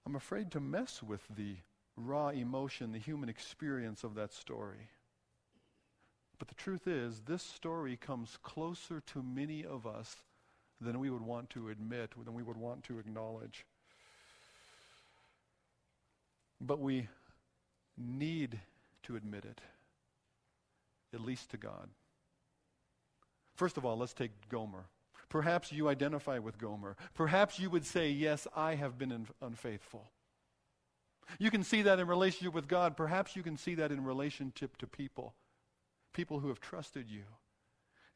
I'm 0.04 0.16
afraid 0.16 0.50
to 0.52 0.60
mess 0.60 1.02
with 1.02 1.22
the 1.34 1.56
raw 1.96 2.28
emotion, 2.28 2.92
the 2.92 2.98
human 2.98 3.28
experience 3.28 4.04
of 4.04 4.14
that 4.16 4.32
story. 4.32 4.90
But 6.38 6.48
the 6.48 6.54
truth 6.54 6.86
is, 6.86 7.22
this 7.22 7.42
story 7.42 7.96
comes 7.96 8.38
closer 8.42 9.00
to 9.06 9.22
many 9.22 9.64
of 9.64 9.86
us 9.86 10.16
than 10.80 10.98
we 10.98 11.08
would 11.10 11.22
want 11.22 11.50
to 11.50 11.70
admit, 11.70 12.12
than 12.24 12.34
we 12.34 12.42
would 12.42 12.56
want 12.56 12.84
to 12.84 12.98
acknowledge. 12.98 13.64
But 16.60 16.80
we 16.80 17.08
need 17.96 18.60
to 19.04 19.16
admit 19.16 19.44
it, 19.44 19.60
at 21.14 21.20
least 21.20 21.50
to 21.50 21.56
God. 21.56 21.88
First 23.56 23.76
of 23.76 23.84
all, 23.84 23.96
let's 23.96 24.14
take 24.14 24.30
Gomer. 24.48 24.86
Perhaps 25.28 25.72
you 25.72 25.88
identify 25.88 26.38
with 26.38 26.58
Gomer. 26.58 26.96
Perhaps 27.14 27.58
you 27.58 27.70
would 27.70 27.84
say, 27.84 28.10
Yes, 28.10 28.46
I 28.56 28.76
have 28.76 28.98
been 28.98 29.26
unfaithful. 29.42 30.10
You 31.38 31.50
can 31.50 31.62
see 31.62 31.82
that 31.82 31.98
in 31.98 32.06
relationship 32.06 32.54
with 32.54 32.68
God. 32.68 32.96
Perhaps 32.96 33.36
you 33.36 33.42
can 33.42 33.56
see 33.56 33.74
that 33.74 33.92
in 33.92 34.04
relationship 34.04 34.76
to 34.78 34.86
people, 34.86 35.34
people 36.14 36.40
who 36.40 36.48
have 36.48 36.60
trusted 36.60 37.10
you 37.10 37.24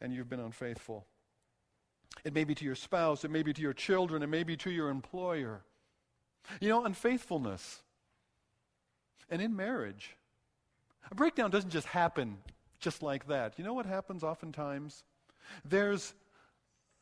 and 0.00 0.14
you've 0.14 0.30
been 0.30 0.40
unfaithful. 0.40 1.06
It 2.24 2.34
may 2.34 2.44
be 2.44 2.54
to 2.54 2.64
your 2.64 2.74
spouse, 2.74 3.24
it 3.24 3.30
may 3.30 3.42
be 3.42 3.52
to 3.52 3.62
your 3.62 3.72
children, 3.72 4.22
it 4.22 4.28
may 4.28 4.42
be 4.42 4.56
to 4.58 4.70
your 4.70 4.88
employer. 4.88 5.62
You 6.60 6.68
know, 6.68 6.84
unfaithfulness. 6.84 7.82
And 9.32 9.40
in 9.40 9.56
marriage, 9.56 10.14
a 11.10 11.14
breakdown 11.14 11.50
doesn't 11.50 11.70
just 11.70 11.86
happen 11.86 12.36
just 12.80 13.02
like 13.02 13.28
that. 13.28 13.54
You 13.56 13.64
know 13.64 13.72
what 13.72 13.86
happens 13.86 14.22
oftentimes? 14.22 15.04
There's 15.64 16.12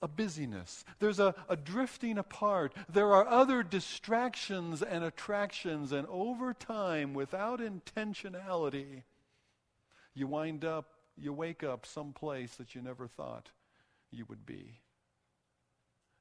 a 0.00 0.06
busyness, 0.06 0.84
there's 1.00 1.18
a, 1.18 1.34
a 1.48 1.56
drifting 1.56 2.16
apart, 2.16 2.72
there 2.88 3.12
are 3.12 3.26
other 3.26 3.62
distractions 3.62 4.80
and 4.80 5.04
attractions, 5.04 5.92
and 5.92 6.06
over 6.08 6.54
time, 6.54 7.12
without 7.12 7.60
intentionality, 7.60 9.02
you 10.14 10.26
wind 10.26 10.64
up, 10.64 10.86
you 11.18 11.34
wake 11.34 11.62
up 11.62 11.84
someplace 11.84 12.54
that 12.54 12.74
you 12.74 12.80
never 12.80 13.08
thought 13.08 13.50
you 14.10 14.24
would 14.28 14.46
be. 14.46 14.78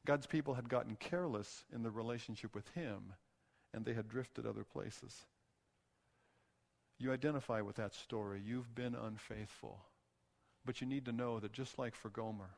God's 0.06 0.26
people 0.26 0.56
had 0.56 0.68
gotten 0.68 0.98
careless 0.98 1.64
in 1.74 1.84
the 1.84 1.92
relationship 1.92 2.54
with 2.56 2.68
Him, 2.70 3.14
and 3.74 3.86
they 3.86 3.94
had 3.94 4.10
drifted 4.10 4.46
other 4.46 4.66
places. 4.66 5.26
You 7.00 7.14
identify 7.14 7.62
with 7.62 7.78
that 7.78 7.96
story. 7.96 8.42
You've 8.46 8.76
been 8.76 8.94
unfaithful. 8.94 9.80
But 10.66 10.82
you 10.82 10.88
need 10.88 11.06
to 11.06 11.12
know 11.12 11.40
that 11.40 11.54
just 11.54 11.80
like 11.80 11.96
for 11.96 12.10
Gomer, 12.10 12.52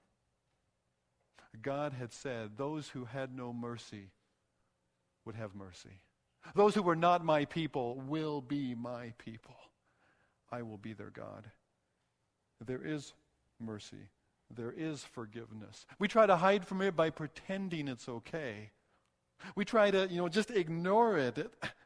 God 1.62 1.94
had 1.94 2.12
said, 2.12 2.58
Those 2.58 2.90
who 2.90 3.06
had 3.06 3.36
no 3.36 3.54
mercy 3.54 4.10
would 5.26 5.36
have 5.36 5.54
mercy. 5.54 6.02
Those 6.56 6.74
who 6.74 6.82
were 6.82 6.96
not 6.96 7.24
my 7.24 7.46
people 7.46 8.02
will 8.08 8.42
be 8.42 8.74
my 8.74 9.14
people. 9.20 9.56
I 10.52 10.64
will 10.64 10.78
be 10.78 10.94
their 10.94 11.12
God. 11.12 11.50
There 12.66 12.84
is 12.84 13.14
mercy. 13.60 14.10
There 14.54 14.74
is 14.76 15.04
forgiveness. 15.04 15.86
We 16.00 16.08
try 16.08 16.26
to 16.26 16.36
hide 16.36 16.66
from 16.66 16.82
it 16.82 16.96
by 16.96 17.10
pretending 17.10 17.88
it's 17.88 18.10
okay. 18.10 18.72
We 19.56 19.66
try 19.66 19.92
to, 19.92 20.08
you 20.08 20.18
know, 20.18 20.30
just 20.30 20.52
ignore 20.52 21.18
it. 21.18 21.38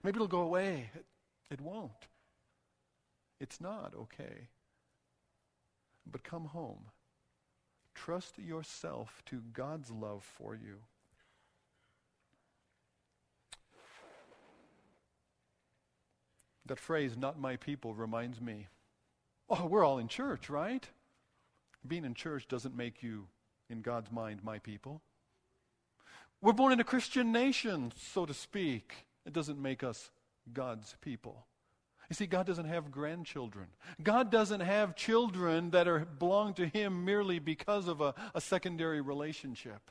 maybe 0.03 0.15
it'll 0.15 0.27
go 0.27 0.41
away. 0.41 0.89
It, 0.95 1.05
it 1.51 1.61
won't. 1.61 1.91
It's 3.39 3.59
not 3.59 3.93
okay. 3.97 4.49
But 6.09 6.23
come 6.23 6.45
home. 6.45 6.85
Trust 7.93 8.37
yourself 8.37 9.21
to 9.27 9.41
God's 9.53 9.91
love 9.91 10.23
for 10.23 10.55
you. 10.55 10.77
That 16.67 16.79
phrase, 16.79 17.15
not 17.15 17.39
my 17.39 17.57
people, 17.57 17.93
reminds 17.93 18.41
me 18.41 18.67
oh, 19.49 19.65
we're 19.67 19.85
all 19.85 19.99
in 19.99 20.07
church, 20.07 20.49
right? 20.49 20.87
Being 21.87 22.05
in 22.05 22.13
church 22.13 22.47
doesn't 22.47 22.75
make 22.75 23.03
you, 23.03 23.27
in 23.69 23.81
God's 23.81 24.11
mind, 24.11 24.43
my 24.43 24.59
people. 24.59 25.01
We're 26.41 26.53
born 26.53 26.73
in 26.73 26.79
a 26.79 26.83
Christian 26.83 27.31
nation, 27.31 27.91
so 27.95 28.25
to 28.25 28.33
speak. 28.33 29.05
It 29.25 29.33
doesn't 29.33 29.61
make 29.61 29.83
us 29.83 30.11
God's 30.51 30.95
people. 31.01 31.45
You 32.09 32.13
see, 32.13 32.27
God 32.27 32.45
doesn't 32.45 32.65
have 32.65 32.91
grandchildren. 32.91 33.67
God 34.03 34.29
doesn't 34.29 34.59
have 34.59 34.95
children 34.95 35.71
that 35.71 35.87
are 35.87 35.99
belong 35.99 36.53
to 36.55 36.67
Him 36.67 37.03
merely 37.03 37.39
because 37.39 37.87
of 37.87 38.01
a, 38.01 38.13
a 38.33 38.41
secondary 38.41 39.01
relationship. 39.01 39.89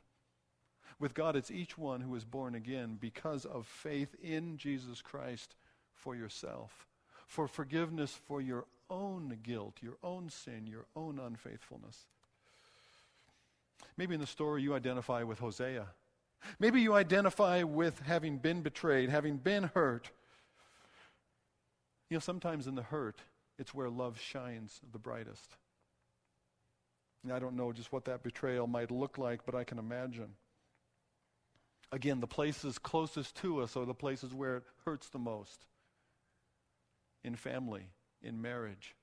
With 1.01 1.15
God, 1.15 1.35
it's 1.35 1.51
each 1.51 1.77
one 1.77 2.01
who 2.01 2.15
is 2.15 2.25
born 2.25 2.55
again 2.55 2.99
because 3.01 3.45
of 3.45 3.67
faith 3.67 4.15
in 4.23 4.59
Jesus 4.59 5.03
Christ 5.03 5.57
for 5.95 6.15
yourself, 6.15 6.87
for 7.27 7.49
forgiveness 7.49 8.19
for 8.27 8.41
your 8.41 8.65
own 8.89 9.39
guilt, 9.43 9.79
your 9.81 9.97
own 10.05 10.31
sin, 10.31 10.67
your 10.69 10.87
own 10.95 11.19
unfaithfulness. 11.19 12.07
Maybe 13.97 14.15
in 14.15 14.21
the 14.21 14.27
story 14.27 14.63
you 14.63 14.75
identify 14.75 15.25
with 15.25 15.41
Hosea. 15.41 15.87
Maybe 16.59 16.81
you 16.81 16.95
identify 16.95 17.63
with 17.63 18.01
having 18.01 18.39
been 18.39 18.61
betrayed, 18.63 19.09
having 19.09 19.39
been 19.39 19.65
hurt 19.75 20.11
you 22.15 22.19
know, 22.19 22.21
sometimes 22.21 22.69
in 22.69 22.77
the 22.77 22.83
hurt, 22.83 23.19
it's 23.59 23.75
where 23.75 23.91
love 23.91 24.21
shines 24.21 24.81
the 24.93 25.01
brightest. 25.01 25.57
And 27.25 27.33
I 27.33 27.41
don't 27.41 27.57
know 27.57 27.73
just 27.73 27.91
what 27.91 28.05
that 28.05 28.23
betrayal 28.23 28.69
might 28.69 28.93
look 28.93 29.19
like, 29.19 29.45
but 29.45 29.57
I 29.57 29.65
can 29.65 29.81
imagine. 29.81 30.29
Again, 31.91 32.21
the 32.21 32.29
places 32.29 32.79
closest 32.79 33.35
to 33.39 33.63
us 33.63 33.77
are 33.77 33.85
the 33.85 33.95
places 33.95 34.33
where 34.33 34.59
it 34.59 34.63
hurts 34.85 35.09
the 35.09 35.19
most 35.19 35.67
in 37.25 37.35
family, 37.35 37.89
in 38.23 38.41
marriage. 38.41 38.95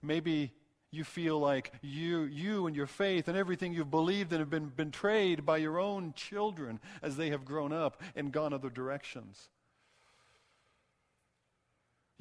Maybe 0.00 0.52
you 0.92 1.02
feel 1.02 1.40
like 1.40 1.72
you, 1.82 2.20
you 2.20 2.68
and 2.68 2.76
your 2.76 2.86
faith 2.86 3.26
and 3.26 3.36
everything 3.36 3.74
you've 3.74 3.90
believed 3.90 4.30
and 4.30 4.38
have 4.38 4.48
been 4.50 4.68
betrayed 4.68 5.44
by 5.44 5.56
your 5.56 5.80
own 5.80 6.12
children 6.14 6.78
as 7.02 7.16
they 7.16 7.30
have 7.30 7.44
grown 7.44 7.72
up 7.72 8.00
and 8.14 8.30
gone 8.30 8.52
other 8.52 8.70
directions. 8.70 9.48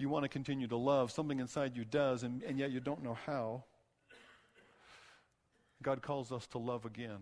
You 0.04 0.10
want 0.10 0.24
to 0.24 0.30
continue 0.30 0.68
to 0.68 0.76
love. 0.76 1.14
Something 1.14 1.40
inside 1.40 1.78
you 1.78 1.86
does, 1.86 2.24
and, 2.24 2.44
and 2.44 2.60
yet 2.60 2.72
you 2.72 2.82
don't 2.82 3.02
know 3.02 3.18
how. 3.26 3.64
God 5.82 6.02
calls 6.02 6.34
us 6.34 6.46
to 6.48 6.58
love 6.58 6.84
again, 6.84 7.20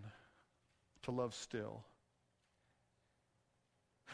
to 1.02 1.12
love 1.12 1.32
still. 1.32 1.84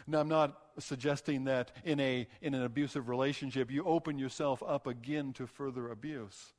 Now, 0.07 0.21
I'm 0.21 0.29
not 0.29 0.61
suggesting 0.79 1.45
that 1.45 1.73
in, 1.83 1.99
a, 1.99 2.29
in 2.43 2.53
an 2.53 2.63
abusive 2.63 3.09
relationship 3.09 3.71
you 3.71 3.85
open 3.85 4.19
yourself 4.19 4.63
up 4.63 4.87
again 4.87 5.33
to 5.33 5.47
further 5.47 5.91
abuse. 5.91 6.53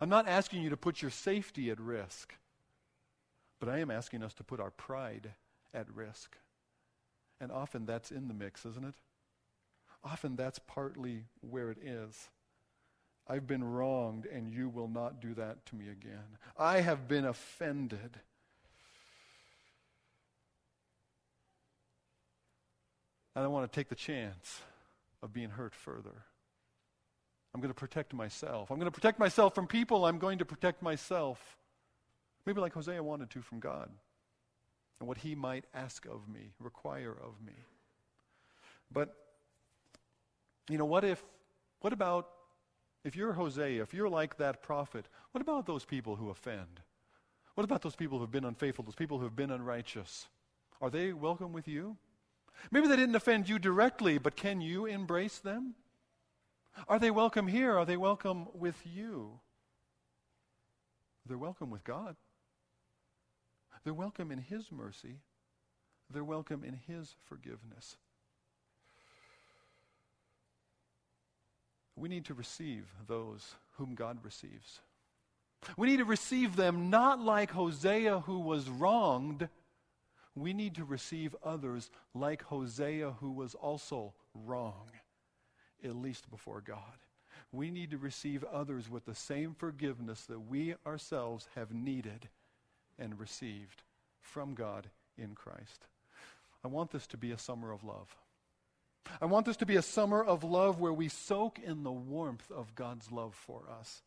I'm 0.00 0.08
not 0.08 0.26
asking 0.26 0.62
you 0.62 0.70
to 0.70 0.76
put 0.76 1.00
your 1.00 1.12
safety 1.12 1.70
at 1.70 1.78
risk, 1.78 2.34
but 3.60 3.68
I 3.68 3.78
am 3.78 3.92
asking 3.92 4.24
us 4.24 4.34
to 4.34 4.42
put 4.42 4.58
our 4.58 4.72
pride 4.72 5.30
at 5.72 5.86
risk. 5.94 6.36
And 7.40 7.52
often 7.52 7.86
that's 7.86 8.10
in 8.10 8.26
the 8.26 8.34
mix, 8.34 8.66
isn't 8.66 8.84
it? 8.84 8.94
Often 10.04 10.36
that's 10.36 10.58
partly 10.58 11.24
where 11.40 11.70
it 11.70 11.78
is. 11.82 12.28
I've 13.28 13.46
been 13.46 13.64
wronged, 13.64 14.26
and 14.26 14.50
you 14.50 14.68
will 14.68 14.88
not 14.88 15.20
do 15.20 15.34
that 15.34 15.66
to 15.66 15.76
me 15.76 15.88
again. 15.90 16.38
I 16.56 16.80
have 16.80 17.06
been 17.08 17.26
offended. 17.26 18.20
I 23.36 23.42
don't 23.42 23.52
want 23.52 23.70
to 23.70 23.76
take 23.76 23.88
the 23.88 23.94
chance 23.94 24.62
of 25.22 25.32
being 25.32 25.50
hurt 25.50 25.74
further. 25.74 26.24
I'm 27.54 27.60
going 27.60 27.70
to 27.72 27.78
protect 27.78 28.14
myself. 28.14 28.70
I'm 28.70 28.78
going 28.78 28.90
to 28.90 28.94
protect 28.94 29.18
myself 29.18 29.54
from 29.54 29.66
people. 29.66 30.06
I'm 30.06 30.18
going 30.18 30.38
to 30.38 30.44
protect 30.44 30.82
myself. 30.82 31.56
Maybe 32.46 32.60
like 32.60 32.72
Hosea 32.72 33.02
wanted 33.02 33.30
to 33.30 33.42
from 33.42 33.60
God 33.60 33.90
and 35.00 35.08
what 35.08 35.18
he 35.18 35.34
might 35.34 35.64
ask 35.74 36.06
of 36.06 36.28
me, 36.28 36.52
require 36.58 37.12
of 37.12 37.34
me. 37.44 37.52
But 38.90 39.14
you 40.68 40.78
know, 40.78 40.84
what 40.84 41.04
if, 41.04 41.22
what 41.80 41.92
about, 41.92 42.28
if 43.04 43.16
you're 43.16 43.32
Hosea, 43.32 43.82
if 43.82 43.94
you're 43.94 44.08
like 44.08 44.36
that 44.38 44.62
prophet, 44.62 45.06
what 45.32 45.40
about 45.40 45.66
those 45.66 45.84
people 45.84 46.16
who 46.16 46.30
offend? 46.30 46.80
What 47.54 47.64
about 47.64 47.82
those 47.82 47.96
people 47.96 48.18
who 48.18 48.24
have 48.24 48.30
been 48.30 48.44
unfaithful, 48.44 48.84
those 48.84 48.94
people 48.94 49.18
who 49.18 49.24
have 49.24 49.36
been 49.36 49.50
unrighteous? 49.50 50.28
Are 50.80 50.90
they 50.90 51.12
welcome 51.12 51.52
with 51.52 51.66
you? 51.66 51.96
Maybe 52.70 52.88
they 52.88 52.96
didn't 52.96 53.16
offend 53.16 53.48
you 53.48 53.58
directly, 53.58 54.18
but 54.18 54.36
can 54.36 54.60
you 54.60 54.86
embrace 54.86 55.38
them? 55.38 55.74
Are 56.86 56.98
they 56.98 57.10
welcome 57.10 57.46
here? 57.46 57.76
Are 57.76 57.84
they 57.84 57.96
welcome 57.96 58.46
with 58.54 58.76
you? 58.84 59.40
They're 61.26 61.38
welcome 61.38 61.70
with 61.70 61.84
God. 61.84 62.16
They're 63.84 63.94
welcome 63.94 64.30
in 64.30 64.38
His 64.38 64.70
mercy. 64.70 65.20
They're 66.10 66.24
welcome 66.24 66.64
in 66.64 66.78
His 66.86 67.16
forgiveness. 67.24 67.96
We 71.98 72.08
need 72.08 72.24
to 72.26 72.34
receive 72.34 72.86
those 73.06 73.54
whom 73.76 73.94
God 73.94 74.18
receives. 74.22 74.80
We 75.76 75.88
need 75.88 75.96
to 75.98 76.04
receive 76.04 76.56
them 76.56 76.90
not 76.90 77.20
like 77.20 77.50
Hosea 77.50 78.20
who 78.20 78.38
was 78.38 78.68
wronged. 78.68 79.48
We 80.34 80.52
need 80.52 80.76
to 80.76 80.84
receive 80.84 81.34
others 81.42 81.90
like 82.14 82.42
Hosea 82.42 83.12
who 83.20 83.32
was 83.32 83.54
also 83.54 84.14
wrong, 84.34 84.90
at 85.82 85.96
least 85.96 86.30
before 86.30 86.60
God. 86.60 86.80
We 87.50 87.70
need 87.70 87.90
to 87.90 87.98
receive 87.98 88.44
others 88.44 88.88
with 88.88 89.04
the 89.04 89.14
same 89.14 89.54
forgiveness 89.54 90.22
that 90.26 90.40
we 90.40 90.74
ourselves 90.86 91.48
have 91.54 91.72
needed 91.72 92.28
and 92.98 93.18
received 93.18 93.82
from 94.20 94.54
God 94.54 94.88
in 95.16 95.34
Christ. 95.34 95.86
I 96.64 96.68
want 96.68 96.90
this 96.90 97.06
to 97.08 97.16
be 97.16 97.32
a 97.32 97.38
summer 97.38 97.72
of 97.72 97.84
love. 97.84 98.16
I 99.20 99.26
want 99.26 99.46
this 99.46 99.56
to 99.58 99.66
be 99.66 99.76
a 99.76 99.82
summer 99.82 100.22
of 100.22 100.44
love 100.44 100.80
where 100.80 100.92
we 100.92 101.08
soak 101.08 101.58
in 101.58 101.82
the 101.82 101.92
warmth 101.92 102.50
of 102.50 102.74
God's 102.74 103.10
love 103.10 103.34
for 103.34 103.62
us. 103.80 104.02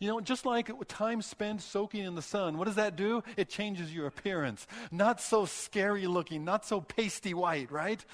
You 0.00 0.08
know, 0.08 0.20
just 0.20 0.44
like 0.44 0.70
time 0.88 1.22
spent 1.22 1.62
soaking 1.62 2.04
in 2.04 2.14
the 2.14 2.22
sun, 2.22 2.58
what 2.58 2.66
does 2.66 2.74
that 2.76 2.96
do? 2.96 3.22
It 3.36 3.48
changes 3.48 3.94
your 3.94 4.06
appearance. 4.06 4.66
Not 4.90 5.20
so 5.20 5.46
scary 5.46 6.06
looking, 6.06 6.44
not 6.44 6.66
so 6.66 6.80
pasty 6.80 7.32
white, 7.32 7.70
right? 7.72 8.04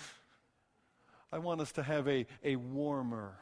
I 1.33 1.38
want 1.38 1.61
us 1.61 1.72
to 1.72 1.83
have 1.83 2.07
a, 2.07 2.27
a 2.44 2.57
warmer 2.57 3.35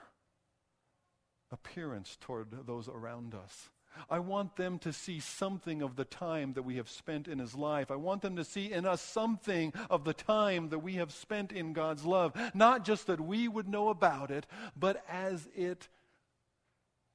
appearance 1.51 2.17
toward 2.21 2.67
those 2.67 2.89
around 2.89 3.35
us. 3.35 3.69
I 4.11 4.19
want 4.19 4.57
them 4.57 4.79
to 4.81 4.93
see 4.93 5.21
something 5.21 5.83
of 5.83 5.97
the 5.97 6.05
time 6.05 6.53
that 6.55 6.63
we 6.63 6.77
have 6.77 6.89
spent 6.89 7.29
in 7.29 7.39
His 7.39 7.55
life. 7.55 7.91
I 7.91 7.97
want 7.97 8.23
them 8.23 8.37
to 8.37 8.45
see 8.45 8.73
in 8.73 8.87
us 8.87 9.01
something 9.01 9.73
of 9.91 10.05
the 10.05 10.15
time 10.15 10.69
that 10.71 10.81
we 10.81 10.95
have 10.95 11.13
spent 11.13 11.53
in 11.53 11.73
God's 11.73 12.05
love. 12.05 12.33
Not 12.55 12.85
just 12.85 13.07
that 13.07 13.21
we 13.21 13.49
would 13.49 13.69
know 13.69 13.89
about 13.89 14.31
it, 14.31 14.47
but 14.79 15.05
as 15.09 15.49
it 15.55 15.89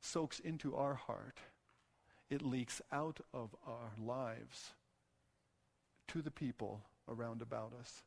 soaks 0.02 0.40
into 0.40 0.76
our 0.76 0.96
heart, 0.96 1.38
it 2.30 2.42
leaks 2.42 2.82
out 2.92 3.20
of 3.34 3.56
our 3.66 3.92
lives 4.00 4.74
to 6.10 6.22
the 6.22 6.32
people 6.32 6.82
around 7.08 7.42
about 7.42 7.74
us. 7.80 8.04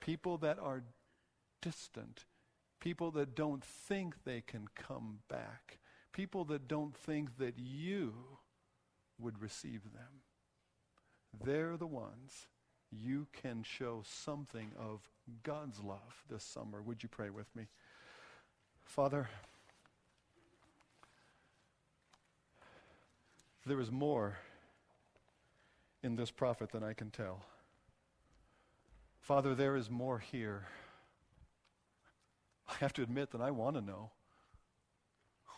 People 0.00 0.38
that 0.38 0.58
are 0.58 0.82
distant, 1.60 2.24
people 2.80 3.10
that 3.12 3.34
don't 3.34 3.64
think 3.64 4.24
they 4.24 4.40
can 4.40 4.68
come 4.74 5.20
back 5.28 5.78
people 6.18 6.44
that 6.44 6.66
don't 6.66 6.96
think 6.96 7.38
that 7.38 7.54
you 7.56 8.12
would 9.20 9.40
receive 9.40 9.84
them. 9.84 10.24
They're 11.44 11.76
the 11.76 11.86
ones 11.86 12.48
you 12.90 13.28
can 13.32 13.62
show 13.62 14.02
something 14.04 14.72
of 14.76 15.00
God's 15.44 15.78
love 15.78 16.24
this 16.28 16.42
summer. 16.42 16.82
Would 16.82 17.04
you 17.04 17.08
pray 17.08 17.30
with 17.30 17.46
me? 17.54 17.68
Father, 18.84 19.28
there 23.64 23.78
is 23.78 23.92
more 23.92 24.38
in 26.02 26.16
this 26.16 26.32
prophet 26.32 26.72
than 26.72 26.82
I 26.82 26.94
can 26.94 27.10
tell. 27.10 27.44
Father, 29.20 29.54
there 29.54 29.76
is 29.76 29.88
more 29.88 30.18
here. 30.18 30.66
I 32.68 32.74
have 32.80 32.92
to 32.94 33.04
admit 33.04 33.30
that 33.30 33.40
I 33.40 33.52
want 33.52 33.76
to 33.76 33.80
know. 33.80 34.10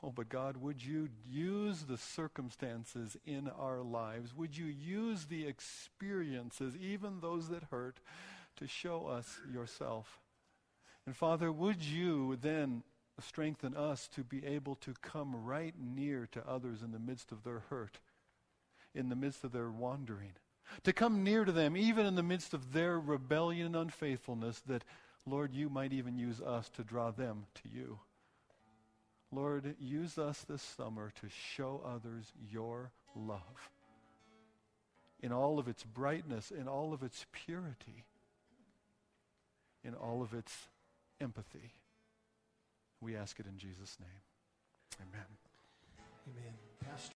Oh, 0.03 0.11
but 0.11 0.29
God, 0.29 0.57
would 0.57 0.83
you 0.83 1.09
use 1.29 1.83
the 1.83 1.99
circumstances 1.99 3.17
in 3.27 3.49
our 3.49 3.83
lives? 3.83 4.35
Would 4.35 4.57
you 4.57 4.67
use 4.67 5.27
the 5.27 5.47
experiences, 5.47 6.75
even 6.77 7.21
those 7.21 7.49
that 7.49 7.65
hurt, 7.71 7.99
to 8.57 8.67
show 8.67 9.07
us 9.07 9.39
yourself? 9.53 10.21
And 11.05 11.15
Father, 11.15 11.53
would 11.53 11.83
you 11.83 12.37
then 12.41 12.83
strengthen 13.21 13.77
us 13.77 14.09
to 14.09 14.25
be 14.25 14.47
able 14.47 14.77
to 14.77 14.95
come 15.03 15.45
right 15.45 15.75
near 15.79 16.27
to 16.33 16.49
others 16.49 16.83
in 16.83 16.93
the 16.93 16.99
midst 16.99 17.33
of 17.33 17.45
their 17.45 17.65
hurt 17.69 17.99
in 18.95 19.09
the 19.09 19.17
midst 19.17 19.45
of 19.45 19.53
their 19.53 19.71
wandering, 19.71 20.33
to 20.83 20.93
come 20.93 21.23
near 21.23 21.45
to 21.45 21.53
them 21.53 21.77
even 21.77 22.07
in 22.07 22.15
the 22.15 22.23
midst 22.23 22.55
of 22.55 22.73
their 22.73 22.99
rebellion 22.99 23.67
and 23.67 23.77
unfaithfulness, 23.77 24.61
that, 24.67 24.85
Lord, 25.27 25.55
you 25.55 25.69
might 25.69 25.93
even 25.93 26.17
use 26.17 26.41
us 26.41 26.69
to 26.71 26.85
draw 26.85 27.11
them 27.11 27.47
to 27.63 27.69
you. 27.69 27.99
Lord, 29.33 29.77
use 29.79 30.19
us 30.19 30.45
this 30.49 30.63
summer 30.63 31.13
to 31.21 31.29
show 31.29 31.83
others 31.87 32.33
your 32.51 32.91
love 33.15 33.71
in 35.23 35.33
all 35.33 35.59
of 35.59 35.69
its 35.69 35.85
brightness, 35.85 36.51
in 36.51 36.67
all 36.67 36.93
of 36.93 37.03
its 37.03 37.27
purity, 37.33 38.05
in 39.85 39.95
all 39.95 40.23
of 40.23 40.35
its 40.35 40.69
empathy. 41.21 41.73
We 43.01 43.17
ask 43.17 43.39
it 43.39 43.47
in 43.47 43.57
Jesus' 43.57 43.97
name. 44.01 45.09
Amen. 45.09 45.27
Amen. 46.29 46.55
Pastor. 46.85 47.09